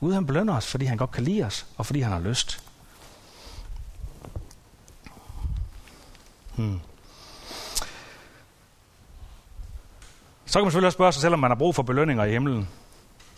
Gud 0.00 0.12
han 0.12 0.26
belønner 0.26 0.56
os, 0.56 0.66
fordi 0.66 0.84
han 0.84 0.96
godt 0.96 1.10
kan 1.10 1.24
lide 1.24 1.44
os, 1.44 1.66
og 1.76 1.86
fordi 1.86 2.00
han 2.00 2.12
har 2.12 2.20
lyst. 2.20 2.64
Hmm. 6.56 6.80
Så 10.46 10.58
kan 10.58 10.64
man 10.64 10.70
selvfølgelig 10.70 10.86
også 10.86 10.96
spørge 10.96 11.12
sig 11.12 11.22
selv, 11.22 11.34
om 11.34 11.40
man 11.40 11.50
har 11.50 11.56
brug 11.56 11.74
for 11.74 11.82
belønninger 11.82 12.24
i 12.24 12.32
himlen. 12.32 12.68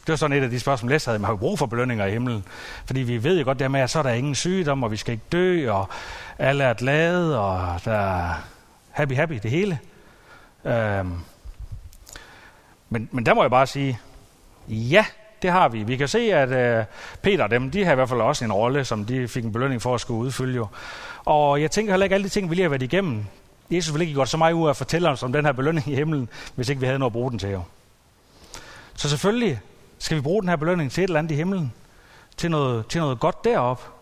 Det 0.07 0.09
var 0.09 0.17
sådan 0.17 0.37
et 0.37 0.43
af 0.43 0.51
de 0.51 0.61
spørgsmål, 0.61 0.91
Læs 0.91 1.05
havde. 1.05 1.19
Man 1.19 1.29
har 1.29 1.37
brug 1.37 1.59
for 1.59 1.67
belønninger 1.67 2.07
i 2.07 2.11
himlen. 2.11 2.45
Fordi 2.87 3.01
vi 3.01 3.25
ved 3.25 3.39
jo 3.39 3.45
godt 3.45 3.59
det 3.59 3.71
med, 3.71 3.81
at 3.81 3.91
så 3.91 3.99
er 3.99 4.03
der 4.03 4.11
ingen 4.11 4.35
sygdom, 4.35 4.83
og 4.83 4.91
vi 4.91 4.97
skal 4.97 5.13
ikke 5.13 5.25
dø, 5.33 5.71
og 5.71 5.89
alle 6.39 6.65
er 6.65 6.75
glade, 6.75 7.41
og 7.41 7.81
der 7.85 7.93
er 7.93 8.35
happy, 8.91 9.13
happy, 9.13 9.39
det 9.43 9.51
hele. 9.51 9.79
Øhm. 10.65 11.13
Men, 12.91 13.09
men 13.13 13.27
der 13.27 13.35
må 13.35 13.43
jeg 13.43 13.51
bare 13.51 13.67
sige, 13.67 13.99
ja, 14.69 15.05
det 15.43 15.51
har 15.51 15.69
vi. 15.69 15.83
Vi 15.83 15.97
kan 15.97 16.09
se, 16.09 16.19
at 16.19 16.51
øh, 16.51 16.85
Peter 17.23 17.45
og 17.45 17.51
dem, 17.51 17.71
de 17.71 17.85
har 17.85 17.93
i 17.93 17.95
hvert 17.95 18.09
fald 18.09 18.21
også 18.21 18.45
en 18.45 18.53
rolle, 18.53 18.85
som 18.85 19.05
de 19.05 19.29
fik 19.29 19.45
en 19.45 19.53
belønning 19.53 19.83
for 19.83 19.95
at 19.95 20.01
skulle 20.01 20.21
udfylde. 20.21 20.57
Jo. 20.57 20.67
Og 21.25 21.63
jeg 21.63 21.71
tænker 21.71 21.93
heller 21.93 22.05
ikke, 22.05 22.15
alle 22.15 22.25
de 22.25 22.29
ting, 22.29 22.51
vi 22.51 22.55
lige 22.55 22.63
har 22.63 22.71
været 22.71 22.83
igennem, 22.83 23.25
Jesus 23.71 23.95
ville 23.95 24.05
ikke 24.05 24.17
godt 24.17 24.29
så 24.29 24.37
meget 24.37 24.53
ud 24.53 24.71
at 24.71 24.77
fortælle 24.77 25.09
os 25.09 25.23
om 25.23 25.33
den 25.33 25.45
her 25.45 25.53
belønning 25.53 25.89
i 25.89 25.95
himlen, 25.95 26.29
hvis 26.55 26.69
ikke 26.69 26.81
vi 26.81 26.87
havde 26.87 26.99
noget 26.99 27.11
at 27.11 27.13
bruge 27.13 27.31
den 27.31 27.39
til. 27.39 27.49
Jo. 27.49 27.63
Så 28.95 29.09
selvfølgelig 29.09 29.61
skal 30.03 30.17
vi 30.17 30.23
bruge 30.23 30.43
den 30.43 30.49
her 30.49 30.57
belønning 30.57 30.93
til 30.93 31.05
et 31.05 31.09
eller 31.09 31.19
andet 31.19 31.31
i 31.31 31.35
himlen, 31.35 31.73
til 32.37 32.51
noget, 32.51 32.87
til 32.87 33.01
noget 33.01 33.21
godt 33.21 33.45
derop, 33.45 33.93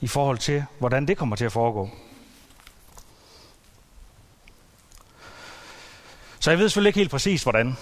i 0.00 0.06
forhold 0.06 0.38
til, 0.38 0.64
hvordan 0.78 1.08
det 1.08 1.16
kommer 1.16 1.36
til 1.36 1.44
at 1.44 1.52
foregå. 1.52 1.90
Så 6.40 6.50
jeg 6.50 6.58
ved 6.58 6.68
selvfølgelig 6.68 6.88
ikke 6.88 6.98
helt 6.98 7.10
præcis, 7.10 7.42
hvordan 7.42 7.76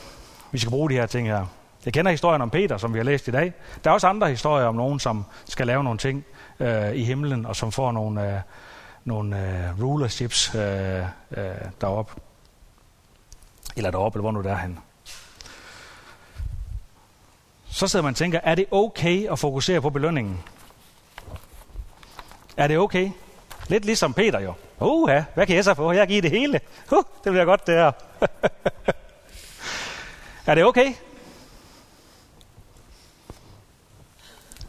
vi 0.50 0.58
skal 0.58 0.70
bruge 0.70 0.90
de 0.90 0.94
her 0.94 1.06
ting 1.06 1.28
her. 1.28 1.46
Jeg 1.85 1.92
kender 1.92 2.11
historien 2.11 2.42
om 2.42 2.50
Peter, 2.50 2.76
som 2.76 2.94
vi 2.94 2.98
har 2.98 3.04
læst 3.04 3.28
i 3.28 3.30
dag. 3.30 3.52
Der 3.85 3.90
er 3.90 3.94
også 3.94 4.06
andre 4.06 4.30
historier 4.30 4.66
om 4.66 4.74
nogen, 4.74 5.00
som 5.00 5.24
skal 5.44 5.66
lave 5.66 5.85
nogle 5.85 5.98
ting 5.98 6.24
øh, 6.61 6.92
i 6.94 7.04
himlen, 7.04 7.46
og 7.46 7.56
som 7.56 7.72
får 7.72 7.92
nogle, 7.92 8.35
øh, 8.35 8.40
nogle 9.04 9.40
øh, 9.40 9.82
rulerships 9.82 10.54
øh, 10.54 10.98
øh, 11.30 11.44
deroppe. 11.80 12.20
Eller 13.76 13.90
deroppe, 13.90 14.16
eller 14.16 14.22
hvor 14.22 14.32
nu 14.32 14.42
der 14.42 14.50
er 14.50 14.54
han. 14.54 14.78
Så 17.72 17.88
sidder 17.88 18.02
man 18.02 18.11
og 18.11 18.16
tænker, 18.16 18.40
er 18.42 18.54
det 18.54 18.66
okay 18.70 19.28
at 19.30 19.38
fokusere 19.38 19.80
på 19.80 19.90
belønningen? 19.90 20.42
Er 22.56 22.68
det 22.68 22.78
okay? 22.78 23.11
Lidt 23.68 23.85
ligesom 23.85 24.14
Peter 24.14 24.40
jo. 24.40 24.54
Uh, 24.80 25.11
ja, 25.11 25.24
hvad 25.35 25.46
kan 25.46 25.56
jeg 25.56 25.64
så 25.64 25.74
få? 25.74 25.92
Jeg 25.92 26.08
giver 26.08 26.22
det 26.22 26.30
hele. 26.30 26.61
Uh, 26.92 27.02
det 27.24 27.32
bliver 27.32 27.44
godt 27.44 27.66
det 27.66 27.74
her. 27.74 27.92
er 30.46 30.54
det 30.54 30.64
okay? 30.64 30.87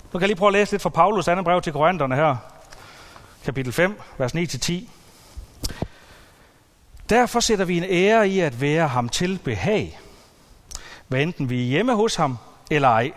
Nu 0.04 0.20
kan 0.20 0.22
jeg 0.22 0.28
lige 0.28 0.38
prøve 0.38 0.50
at 0.50 0.54
læse 0.54 0.72
lidt 0.72 0.82
fra 0.82 0.90
Paulus 0.90 1.28
andet 1.28 1.46
brev 1.46 1.62
til 1.62 1.74
Korintherne 1.74 2.16
her. 2.16 2.36
Kapitel 3.46 3.74
5, 3.74 4.02
vers 4.18 4.36
9-10. 4.36 4.74
Derfor 7.10 7.40
sætter 7.40 7.66
vi 7.66 7.78
en 7.78 7.84
ære 7.84 8.30
i 8.30 8.40
at 8.40 8.62
være 8.62 8.88
ham 8.88 9.10
til 9.10 9.40
behag. 9.44 10.00
Hvad 11.08 11.22
enten 11.22 11.50
vi 11.50 11.62
er 11.62 11.66
hjemme 11.66 11.96
hos 11.96 12.16
ham 12.16 12.38
eller 12.72 12.88
ej. 12.90 13.14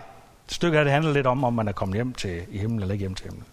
Et 0.47 0.53
stykke 0.53 0.79
af 0.79 0.85
det 0.85 0.93
handler 0.93 1.13
lidt 1.13 1.27
om, 1.27 1.43
om 1.43 1.53
man 1.53 1.67
er 1.67 1.71
kommet 1.71 1.95
hjem 1.95 2.13
til 2.13 2.45
i 2.49 2.57
himlen 2.57 2.81
eller 2.81 2.93
ikke 2.93 3.03
hjem 3.03 3.15
til 3.15 3.23
himlen. 3.23 3.45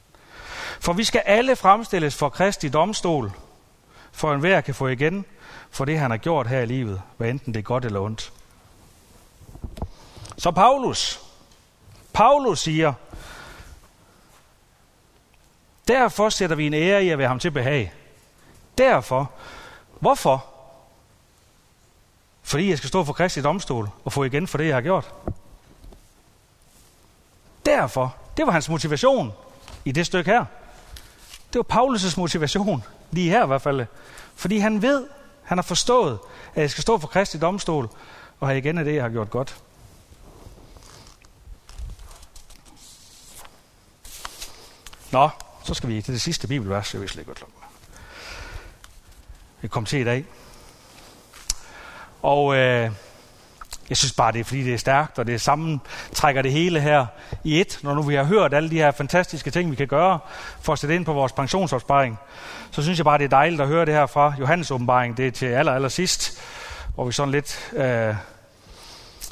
For 0.81 0.93
vi 0.93 1.05
skal 1.05 1.23
alle 1.27 1.57
fremstilles 1.57 2.15
for 2.15 2.29
Kristi 2.29 2.69
domstol, 2.69 3.33
for 4.13 4.35
enhver 4.35 4.61
kan 4.61 4.75
få 4.75 4.87
igen 4.87 5.25
for 5.71 5.85
det, 5.85 5.99
han 5.99 6.11
har 6.11 6.19
gjort 6.19 6.47
her 6.47 6.61
i 6.61 6.67
livet, 6.67 7.03
hvad 7.17 7.31
enten 7.31 7.55
det 7.55 7.61
er 7.61 7.65
godt 7.65 7.85
eller 7.85 8.01
ondt. 8.01 8.33
Så 10.39 10.51
Paulus, 10.51 11.21
Paulus 12.13 12.61
siger, 12.61 12.93
derfor 15.89 16.29
sætter 16.29 16.57
vi 16.57 16.67
en 16.67 16.75
ære 16.75 17.05
i 17.05 17.09
at 17.09 17.19
være 17.19 17.29
ham 17.29 17.39
til 17.39 17.51
behag. 17.51 17.93
Derfor. 18.79 19.31
Hvorfor? 20.01 20.47
Fordi 22.43 22.71
jeg 22.71 22.79
skal 22.79 22.89
stå 22.89 23.05
for 23.05 23.13
Kristi 23.13 23.43
domstol 23.43 23.89
og 24.05 24.13
få 24.13 24.25
igen 24.25 24.47
for 24.47 24.59
det, 24.59 24.67
jeg 24.67 24.77
har 24.77 24.83
gjort. 24.83 25.15
Derfor. 27.75 28.17
Det 28.37 28.47
var 28.47 28.53
hans 28.53 28.69
motivation 28.69 29.33
i 29.85 29.93
det 29.93 30.07
stykke 30.07 30.31
her. 30.31 30.45
Det 31.53 31.63
var 31.69 31.77
Paulus' 31.77 32.21
motivation, 32.21 32.85
lige 33.11 33.31
her 33.31 33.45
i 33.45 33.47
hvert 33.47 33.63
fald. 33.63 33.87
Fordi 34.35 34.59
han 34.59 34.83
ved, 34.83 35.07
han 35.45 35.59
har 35.59 35.63
forstået, 35.63 36.19
at 36.55 36.63
jeg 36.63 36.71
skal 36.71 36.83
stå 36.83 36.99
for 36.99 37.09
Kristi 37.09 37.39
domstol 37.39 37.89
og 38.41 38.49
have 38.49 38.59
igen 38.59 38.79
af 38.79 38.85
det, 38.85 38.95
jeg 38.95 39.03
har 39.03 39.11
gjort 39.11 39.31
godt. 39.31 39.57
Nå, 45.13 45.31
så 45.65 45.75
skal 45.75 45.89
vi 45.89 46.03
til 46.03 46.15
det 46.15 46.23
sidste 46.23 46.49
bibelvers, 46.49 46.93
jeg 46.93 47.01
vil 47.01 47.09
slet 47.09 47.27
godt 47.27 47.45
Vi 49.61 49.69
kommer 49.69 49.89
til 49.89 50.01
i 50.01 50.05
dag. 50.05 50.25
Og 52.23 52.57
øh, 52.57 52.91
jeg 53.89 53.97
synes 53.97 54.13
bare, 54.13 54.33
det 54.33 54.41
er 54.41 54.45
fordi, 54.45 54.65
det 54.65 54.75
er 54.75 54.79
stærkt, 54.79 55.19
og 55.19 55.27
det 55.27 55.41
sammen 55.41 55.81
trækker 56.13 56.43
det 56.43 56.53
hele 56.53 56.81
her 56.81 57.07
i 57.45 57.61
et. 57.61 57.79
Når 57.83 57.95
nu 57.95 58.03
vi 58.03 58.15
har 58.15 58.25
hørt 58.25 58.55
alle 58.55 58.71
de 58.71 58.77
her 58.77 58.91
fantastiske 58.91 59.51
ting, 59.51 59.71
vi 59.71 59.77
kan 59.77 59.89
gøre 59.89 60.19
for 60.61 60.73
at 60.73 60.79
sætte 60.79 60.95
ind 60.95 61.05
på 61.05 61.13
vores 61.13 61.33
pensionsopsparing, 61.33 62.19
så 62.71 62.83
synes 62.83 62.99
jeg 62.99 63.05
bare, 63.05 63.19
det 63.19 63.25
er 63.25 63.29
dejligt 63.29 63.61
at 63.63 63.69
høre 63.69 63.87
det 63.87 63.95
her 63.95 64.07
fra 64.07 64.35
Johannes 64.41 64.71
åbenbaring. 64.71 65.17
Det 65.17 65.27
er 65.27 65.31
til 65.31 65.47
aller, 65.47 65.73
aller 65.73 65.89
sidst, 65.89 66.43
hvor 66.95 67.05
vi 67.05 67.13
sådan 67.13 67.33
lidt 67.33 67.73
øh, 67.73 68.15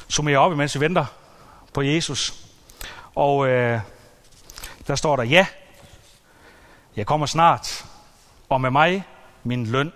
summerer 0.09 0.38
op, 0.38 0.53
imens 0.53 0.75
vi 0.75 0.81
venter 0.81 1.05
på 1.73 1.83
Jesus. 1.83 2.35
Og 3.15 3.49
øh, 3.49 3.81
der 4.87 4.95
står 4.95 5.17
der, 5.17 5.23
ja, 5.23 5.47
jeg 6.97 7.07
kommer 7.07 7.27
snart, 7.27 7.85
og 8.49 8.61
med 8.61 8.71
mig 8.71 9.05
min 9.45 9.67
løn. 9.67 9.93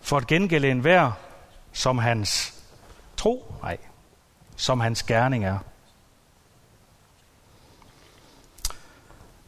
For 0.00 0.16
at 0.16 0.26
gengælde 0.26 0.70
enhver 0.70 1.12
som 1.74 1.98
hans 1.98 2.54
tro, 3.16 3.54
nej, 3.62 3.76
som 4.56 4.80
hans 4.80 5.02
gerning 5.02 5.44
er. 5.44 5.58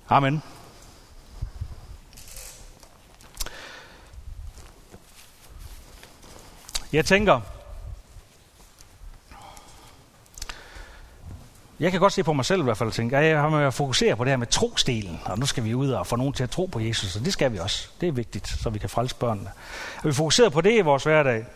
Amen. 0.08 0.42
Jeg 6.92 7.04
tænker, 7.04 7.40
jeg 11.80 11.90
kan 11.90 12.00
godt 12.00 12.12
se 12.12 12.22
på 12.22 12.32
mig 12.32 12.44
selv 12.44 12.60
i 12.60 12.64
hvert 12.64 12.76
fald 12.76 12.88
og 12.88 12.94
tænke, 12.94 13.16
at 13.16 13.24
jeg 13.24 13.40
har 13.40 13.48
med 13.48 13.64
at 13.64 13.74
fokusere 13.74 14.16
på 14.16 14.24
det 14.24 14.30
her 14.30 14.36
med 14.36 14.46
trostelen, 14.46 15.20
og 15.24 15.38
nu 15.38 15.46
skal 15.46 15.64
vi 15.64 15.74
ud 15.74 15.90
og 15.90 16.06
få 16.06 16.16
nogen 16.16 16.32
til 16.32 16.42
at 16.42 16.50
tro 16.50 16.66
på 16.66 16.80
Jesus, 16.80 17.16
og 17.16 17.24
det 17.24 17.32
skal 17.32 17.52
vi 17.52 17.58
også. 17.58 17.88
Det 18.00 18.08
er 18.08 18.12
vigtigt, 18.12 18.48
så 18.48 18.70
vi 18.70 18.78
kan 18.78 18.90
frelse 18.90 19.16
børnene. 19.16 19.50
Og 19.96 20.04
vi 20.04 20.12
fokuserer 20.12 20.48
på 20.48 20.60
det 20.60 20.78
i 20.78 20.80
vores 20.80 21.04
hverdag. 21.04 21.46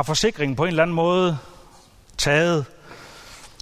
Har 0.00 0.04
forsikringen 0.04 0.56
på 0.56 0.64
en 0.64 0.68
eller 0.68 0.82
anden 0.82 0.96
måde 0.96 1.38
taget, 2.18 2.64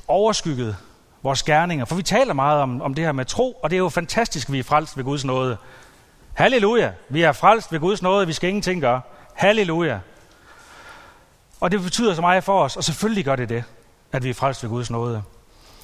overskygget 0.08 0.76
vores 1.22 1.42
gerninger. 1.42 1.84
For 1.84 1.94
vi 1.94 2.02
taler 2.02 2.34
meget 2.34 2.62
om, 2.62 2.82
om 2.82 2.94
det 2.94 3.04
her 3.04 3.12
med 3.12 3.24
tro, 3.24 3.52
og 3.52 3.70
det 3.70 3.76
er 3.76 3.78
jo 3.78 3.88
fantastisk, 3.88 4.48
at 4.48 4.52
vi 4.52 4.58
er 4.58 4.62
frelst 4.62 4.96
ved 4.96 5.04
Guds 5.04 5.24
nåde. 5.24 5.56
Halleluja! 6.34 6.92
Vi 7.08 7.22
er 7.22 7.32
frelst 7.32 7.72
ved 7.72 7.80
Guds 7.80 8.02
nåde, 8.02 8.26
vi 8.26 8.32
skal 8.32 8.48
ingenting 8.48 8.80
gøre. 8.80 9.00
Halleluja! 9.34 10.00
Og 11.60 11.70
det 11.70 11.82
betyder 11.82 12.14
så 12.14 12.20
meget 12.20 12.44
for 12.44 12.62
os, 12.62 12.76
og 12.76 12.84
selvfølgelig 12.84 13.24
gør 13.24 13.36
det 13.36 13.48
det, 13.48 13.64
at 14.12 14.24
vi 14.24 14.30
er 14.30 14.34
frelst 14.34 14.62
ved 14.62 14.70
Guds 14.70 14.90
nåde. 14.90 15.22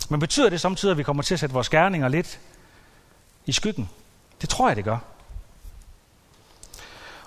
Men 0.09 0.21
betyder 0.21 0.51
det 0.51 0.61
samtidig, 0.61 0.90
at 0.90 0.99
vi 0.99 1.03
kommer 1.03 1.23
til 1.23 1.35
at 1.35 1.40
sætte 1.40 1.53
vores 1.53 1.69
gerninger 1.69 2.09
lidt 2.09 2.40
i 3.47 3.53
skyggen? 3.53 3.90
Det 4.40 4.49
tror 4.49 4.69
jeg, 4.69 4.77
det 4.77 4.85
gør. 4.85 4.99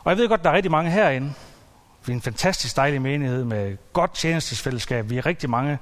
Og 0.04 0.10
jeg 0.10 0.18
ved 0.18 0.28
godt, 0.30 0.44
der 0.44 0.50
er 0.50 0.54
rigtig 0.54 0.72
mange 0.72 0.92
herinde. 0.92 1.34
Vi 2.08 2.12
er 2.12 2.16
en 2.16 2.22
fantastisk 2.22 2.76
dejlig 2.76 3.02
menighed 3.02 3.44
med 3.44 3.78
godt 3.94 4.14
tjenestesfællesskab. 4.14 5.10
Vi 5.10 5.18
er 5.18 5.26
rigtig 5.26 5.50
mange 5.50 5.78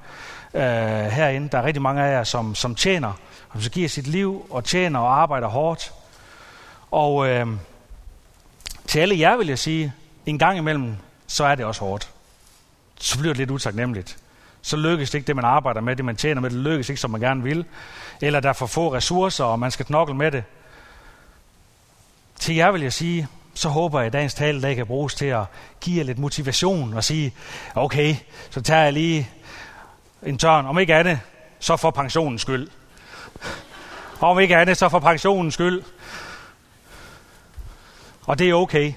øh, 0.54 0.62
herinde. 1.06 1.48
Der 1.48 1.58
er 1.58 1.62
rigtig 1.62 1.82
mange 1.82 2.02
af 2.02 2.12
jer, 2.12 2.24
som, 2.24 2.54
som 2.54 2.74
tjener, 2.74 3.12
som 3.52 3.60
så 3.60 3.70
giver 3.70 3.88
sit 3.88 4.06
liv 4.06 4.46
og 4.50 4.64
tjener 4.64 5.00
og 5.00 5.20
arbejder 5.20 5.48
hårdt. 5.48 5.92
Og 6.90 7.28
øh, 7.28 7.46
til 8.86 9.00
alle 9.00 9.18
jer 9.18 9.36
vil 9.36 9.46
jeg 9.46 9.58
sige, 9.58 9.92
en 10.26 10.38
gang 10.38 10.58
imellem, 10.58 10.96
så 11.26 11.44
er 11.44 11.54
det 11.54 11.64
også 11.64 11.80
hårdt. 11.80 12.10
Så 13.00 13.18
bliver 13.18 13.32
det 13.32 13.38
lidt 13.38 13.50
utaknemmeligt. 13.50 14.16
Så 14.62 14.76
lykkes 14.76 15.10
det 15.10 15.18
ikke 15.18 15.26
det, 15.26 15.36
man 15.36 15.44
arbejder 15.44 15.80
med, 15.80 15.96
det 15.96 16.04
man 16.04 16.16
tjener 16.16 16.40
med, 16.40 16.50
det 16.50 16.58
lykkes 16.58 16.88
ikke, 16.88 17.00
som 17.00 17.10
man 17.10 17.20
gerne 17.20 17.42
vil. 17.42 17.64
Eller 18.20 18.40
der 18.40 18.48
er 18.48 18.52
for 18.52 18.66
få 18.66 18.94
ressourcer, 18.94 19.44
og 19.44 19.58
man 19.58 19.70
skal 19.70 19.86
knokle 19.86 20.14
med 20.14 20.30
det. 20.32 20.44
Til 22.38 22.54
jer 22.54 22.70
vil 22.70 22.82
jeg 22.82 22.92
sige, 22.92 23.28
så 23.56 23.68
håber 23.68 23.98
jeg, 23.98 24.06
at 24.06 24.12
dagens 24.12 24.34
tale 24.34 24.62
der 24.62 24.74
kan 24.74 24.86
bruges 24.86 25.14
til 25.14 25.26
at 25.26 25.44
give 25.80 25.98
jer 25.98 26.04
lidt 26.04 26.18
motivation 26.18 26.94
og 26.94 27.04
sige, 27.04 27.34
okay, 27.74 28.16
så 28.50 28.60
tager 28.60 28.82
jeg 28.82 28.92
lige 28.92 29.30
en 30.22 30.38
tørn. 30.38 30.66
Om 30.66 30.78
ikke 30.78 30.94
andet, 30.94 31.20
så 31.60 31.76
for 31.76 31.90
pensionens 31.90 32.42
skyld. 32.42 32.68
Om 34.20 34.40
ikke 34.40 34.56
andet, 34.56 34.76
så 34.76 34.88
for 34.88 34.98
pensionens 34.98 35.54
skyld. 35.54 35.82
Og 38.26 38.38
det 38.38 38.50
er 38.50 38.54
okay. 38.54 38.92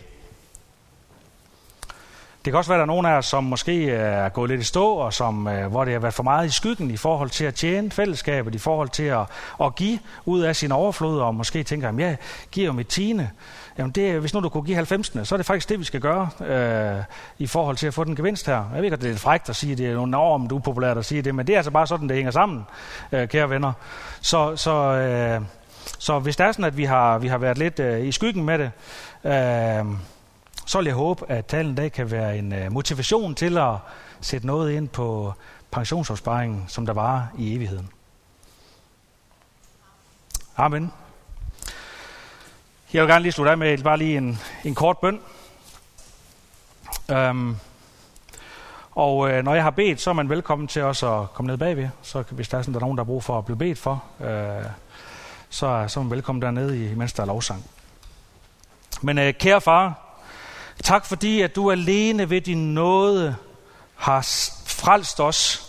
Det 2.46 2.54
kan 2.54 2.58
også 2.58 2.70
være, 2.70 2.78
at 2.78 2.80
der 2.80 2.84
er 2.84 2.96
nogen 2.96 3.06
af 3.06 3.18
os, 3.18 3.26
som 3.26 3.44
måske 3.44 3.86
øh, 3.86 4.00
er 4.00 4.30
gået 4.30 4.50
lidt 4.50 4.62
i 4.62 4.64
stå, 4.64 4.94
og 4.94 5.14
som, 5.14 5.48
øh, 5.48 5.68
hvor 5.68 5.86
det 5.86 5.94
har 5.94 6.00
været 6.00 6.14
for 6.14 6.24
meget 6.24 6.48
i 6.48 6.50
skyggen 6.50 6.92
i 6.92 6.98
forhold 6.98 7.30
til 7.30 7.46
at 7.46 7.56
tjene 7.56 7.92
fællesskabet, 7.92 8.56
i 8.56 8.58
forhold 8.58 8.90
til 8.90 9.04
at, 9.04 9.26
at 9.62 9.76
give 9.76 10.00
ud 10.26 10.42
af 10.42 10.56
sin 10.56 10.72
overflod, 10.72 11.20
og 11.20 11.36
måske 11.36 11.64
tænker, 11.64 11.90
at 11.90 12.00
jeg 12.00 12.18
giver 12.52 12.66
jo 12.66 12.72
mit 12.72 12.88
tiende. 12.88 13.30
Jamen 13.78 13.92
det, 13.92 14.20
hvis 14.20 14.34
nu 14.34 14.40
du 14.40 14.50
kunne 14.50 14.64
give 14.64 14.76
90, 14.76 15.28
så 15.28 15.36
er 15.36 15.38
det 15.38 15.46
faktisk 15.46 15.70
det, 15.70 15.80
vi 15.80 15.84
skal 15.84 16.02
gøre 16.02 16.30
øh, 16.46 17.04
i 17.38 17.48
forhold 17.48 17.78
til 17.78 17.88
at 17.88 17.94
få 17.94 18.04
den 18.04 18.16
gevinst 18.16 18.46
her. 18.46 18.56
Jeg 18.56 18.76
ved 18.76 18.84
ikke, 18.84 18.96
det 18.96 19.04
er 19.04 19.10
lidt 19.10 19.20
frækt 19.20 19.50
at 19.50 19.56
sige, 19.56 19.76
det 19.76 19.86
er 19.86 19.92
jo 19.92 20.04
enormt 20.04 20.52
upopulært 20.52 20.98
at 20.98 21.06
sige 21.06 21.22
det, 21.22 21.36
men 21.36 21.48
det 21.48 21.54
er 21.54 21.58
altså 21.58 21.72
bare 21.72 21.88
sådan, 21.88 22.10
det 22.10 22.16
hænger 22.16 22.32
sammen, 22.32 22.66
øh, 23.12 23.28
kære 23.28 23.50
venner. 23.50 23.74
Så, 24.22 24.56
så, 24.56 24.72
øh, 24.74 25.42
så 26.00 26.20
hvis 26.20 26.36
det 26.36 26.46
er 26.46 26.52
sådan, 26.52 26.66
at 26.66 26.78
vi 26.78 26.84
har, 26.84 27.18
vi 27.18 27.28
har 27.28 27.38
været 27.38 27.58
lidt 27.58 27.80
øh, 27.80 28.06
i 28.06 28.12
skyggen 28.12 28.46
med 28.46 28.60
det, 28.60 28.72
øh, 29.24 29.86
så 30.70 30.78
vil 30.78 30.86
jeg 30.86 30.96
håbe, 30.96 31.32
at 31.32 31.46
talen 31.46 31.72
i 31.72 31.76
dag 31.76 31.92
kan 31.92 32.12
være 32.12 32.38
en 32.38 32.54
øh, 32.54 32.72
motivation 32.72 33.36
til 33.36 33.58
at 33.58 33.76
sætte 34.22 34.48
noget 34.48 34.72
ind 34.72 34.88
på 34.88 35.34
pensionsopsparingen, 35.72 36.66
som 36.68 36.86
der 36.86 36.94
var 36.94 37.28
i 37.38 37.56
evigheden. 37.56 37.90
Amen. 40.58 40.92
Jeg 42.94 43.02
vil 43.02 43.10
gerne 43.10 43.24
lige 43.24 43.32
slutte 43.32 43.52
af 43.52 43.58
med 43.58 43.78
bare 43.78 43.98
lige 43.98 44.18
en, 44.18 44.40
en 44.64 44.76
kort 44.76 44.98
bøn. 44.98 45.20
Um, 47.14 47.58
og 48.92 49.32
øh, 49.32 49.44
når 49.44 49.54
jeg 49.54 49.64
har 49.64 49.72
bedt, 49.72 50.02
så 50.02 50.10
er 50.10 50.14
man 50.14 50.30
velkommen 50.30 50.68
til 50.68 50.84
også 50.84 51.20
at 51.20 51.34
komme 51.34 51.48
ned 51.48 51.58
bagved. 51.58 51.90
Så 52.02 52.24
hvis 52.30 52.50
der 52.50 52.58
er, 52.58 52.62
sådan, 52.62 52.74
der 52.74 52.80
er 52.80 52.84
nogen, 52.84 52.98
der 52.98 53.04
har 53.04 53.08
brug 53.08 53.24
for 53.24 53.38
at 53.38 53.46
blive 53.46 53.58
bedt 53.58 53.80
for, 53.80 54.04
øh, 54.20 54.66
så, 55.50 55.86
så 55.88 56.00
er 56.00 56.04
man 56.04 56.12
velkommen 56.12 56.42
dernede, 56.42 56.92
imens 56.92 57.14
der 57.14 57.24
er 57.24 57.28
lovsang. 57.28 57.64
Men 59.02 59.18
øh, 59.18 59.34
kære 59.34 59.62
far, 59.62 60.09
Tak 60.84 61.06
fordi, 61.06 61.42
at 61.42 61.56
du 61.56 61.72
alene 61.72 62.30
ved 62.30 62.42
din 62.42 62.74
nåde 62.74 63.36
har 63.96 64.28
frelst 64.66 65.20
os. 65.20 65.66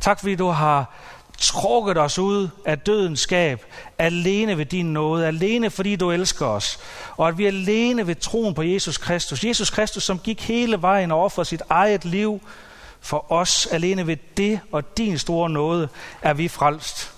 Tak 0.00 0.20
fordi 0.20 0.34
du 0.34 0.48
har 0.48 0.94
trukket 1.38 1.98
os 1.98 2.18
ud 2.18 2.48
af 2.64 2.78
dødens 2.78 3.20
skab, 3.20 3.64
alene 3.98 4.58
ved 4.58 4.66
din 4.66 4.92
nåde, 4.92 5.26
alene 5.26 5.70
fordi 5.70 5.96
du 5.96 6.10
elsker 6.10 6.46
os, 6.46 6.78
og 7.16 7.28
at 7.28 7.38
vi 7.38 7.46
alene 7.46 8.06
ved 8.06 8.14
troen 8.14 8.54
på 8.54 8.62
Jesus 8.62 8.98
Kristus, 8.98 9.44
Jesus 9.44 9.70
Kristus, 9.70 10.02
som 10.02 10.18
gik 10.18 10.42
hele 10.42 10.82
vejen 10.82 11.10
over 11.10 11.28
for 11.28 11.42
sit 11.42 11.62
eget 11.70 12.04
liv 12.04 12.40
for 13.00 13.32
os, 13.32 13.66
alene 13.66 14.06
ved 14.06 14.16
det 14.36 14.60
og 14.72 14.96
din 14.96 15.18
store 15.18 15.50
nåde, 15.50 15.88
er 16.22 16.34
vi 16.34 16.48
frelst. 16.48 17.12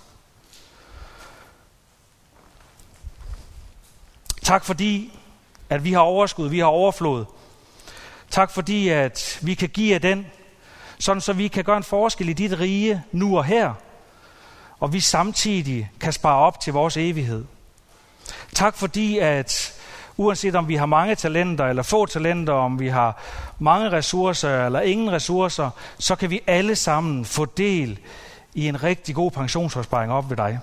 Tak 4.43 4.65
fordi, 4.65 5.19
at 5.71 5.85
vi 5.85 5.93
har 5.93 6.01
overskud, 6.01 6.49
vi 6.49 6.59
har 6.59 6.67
overflod, 6.67 7.25
Tak 8.37 8.51
fordi, 8.51 8.88
at 8.88 9.38
vi 9.42 9.55
kan 9.55 9.68
give 9.68 9.92
jer 9.92 9.99
den, 9.99 10.27
sådan 10.99 11.20
så 11.20 11.33
vi 11.33 11.49
kan 11.49 11.64
gøre 11.64 11.77
en 11.77 11.83
forskel 11.83 12.29
i 12.29 12.33
dit 12.33 12.61
rige 12.61 13.03
nu 13.12 13.38
og 13.38 13.44
her, 13.44 13.72
og 14.81 14.92
vi 14.92 15.01
samtidig 15.01 15.90
kan 16.01 16.12
spare 16.12 16.37
op 16.37 16.61
til 16.61 16.72
vores 16.72 16.96
evighed. 16.96 17.44
Tak 18.55 18.77
fordi, 18.77 19.18
at 19.18 19.75
uanset 20.16 20.55
om 20.55 20.68
vi 20.68 20.75
har 20.75 20.87
mange 20.87 21.14
talenter 21.14 21.66
eller 21.66 21.83
få 21.83 22.07
talenter, 22.07 22.53
om 22.53 22.81
vi 22.81 22.88
har 22.88 23.22
mange 23.59 23.90
ressourcer 23.90 24.66
eller 24.66 24.81
ingen 24.81 25.12
ressourcer, 25.12 25.70
så 25.99 26.16
kan 26.16 26.31
vi 26.31 26.40
alle 26.46 26.77
sammen 26.77 27.25
få 27.25 27.44
del 27.44 27.99
i 28.55 28.68
en 28.68 28.83
rigtig 28.83 29.14
god 29.14 29.31
pensionsopsparing 29.31 30.12
op 30.12 30.31
ved 30.31 30.37
dig. 30.37 30.59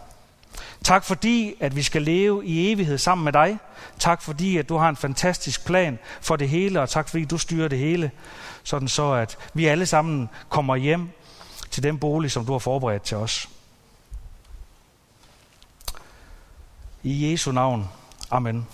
Tak 0.84 1.04
fordi, 1.04 1.56
at 1.60 1.76
vi 1.76 1.84
skal 1.84 2.02
leve 2.02 2.46
i 2.46 2.72
evighed 2.72 2.98
sammen 2.98 3.26
med 3.26 3.34
dig. 3.34 3.58
Tak 4.00 4.22
fordi, 4.22 4.58
at 4.58 4.70
du 4.70 4.78
har 4.78 4.90
en 4.90 4.96
fantastisk 4.96 5.66
plan 5.66 6.00
for 6.22 6.36
det 6.36 6.50
hele, 6.50 6.82
og 6.82 6.90
tak 6.90 7.10
fordi 7.10 7.26
du 7.26 7.38
styrer 7.38 7.68
det 7.68 7.80
hele, 7.80 8.12
sådan 8.64 8.88
så 8.88 9.12
at 9.12 9.38
vi 9.54 9.66
alle 9.66 9.86
sammen 9.86 10.30
kommer 10.50 10.76
hjem 10.76 11.10
til 11.72 11.84
den 11.84 12.00
bolig, 12.00 12.32
som 12.32 12.46
du 12.46 12.52
har 12.52 12.60
forberedt 12.60 13.04
til 13.04 13.18
os. 13.18 13.50
I 17.04 17.32
Jesu 17.32 17.52
navn. 17.52 17.90
Amen. 18.32 18.68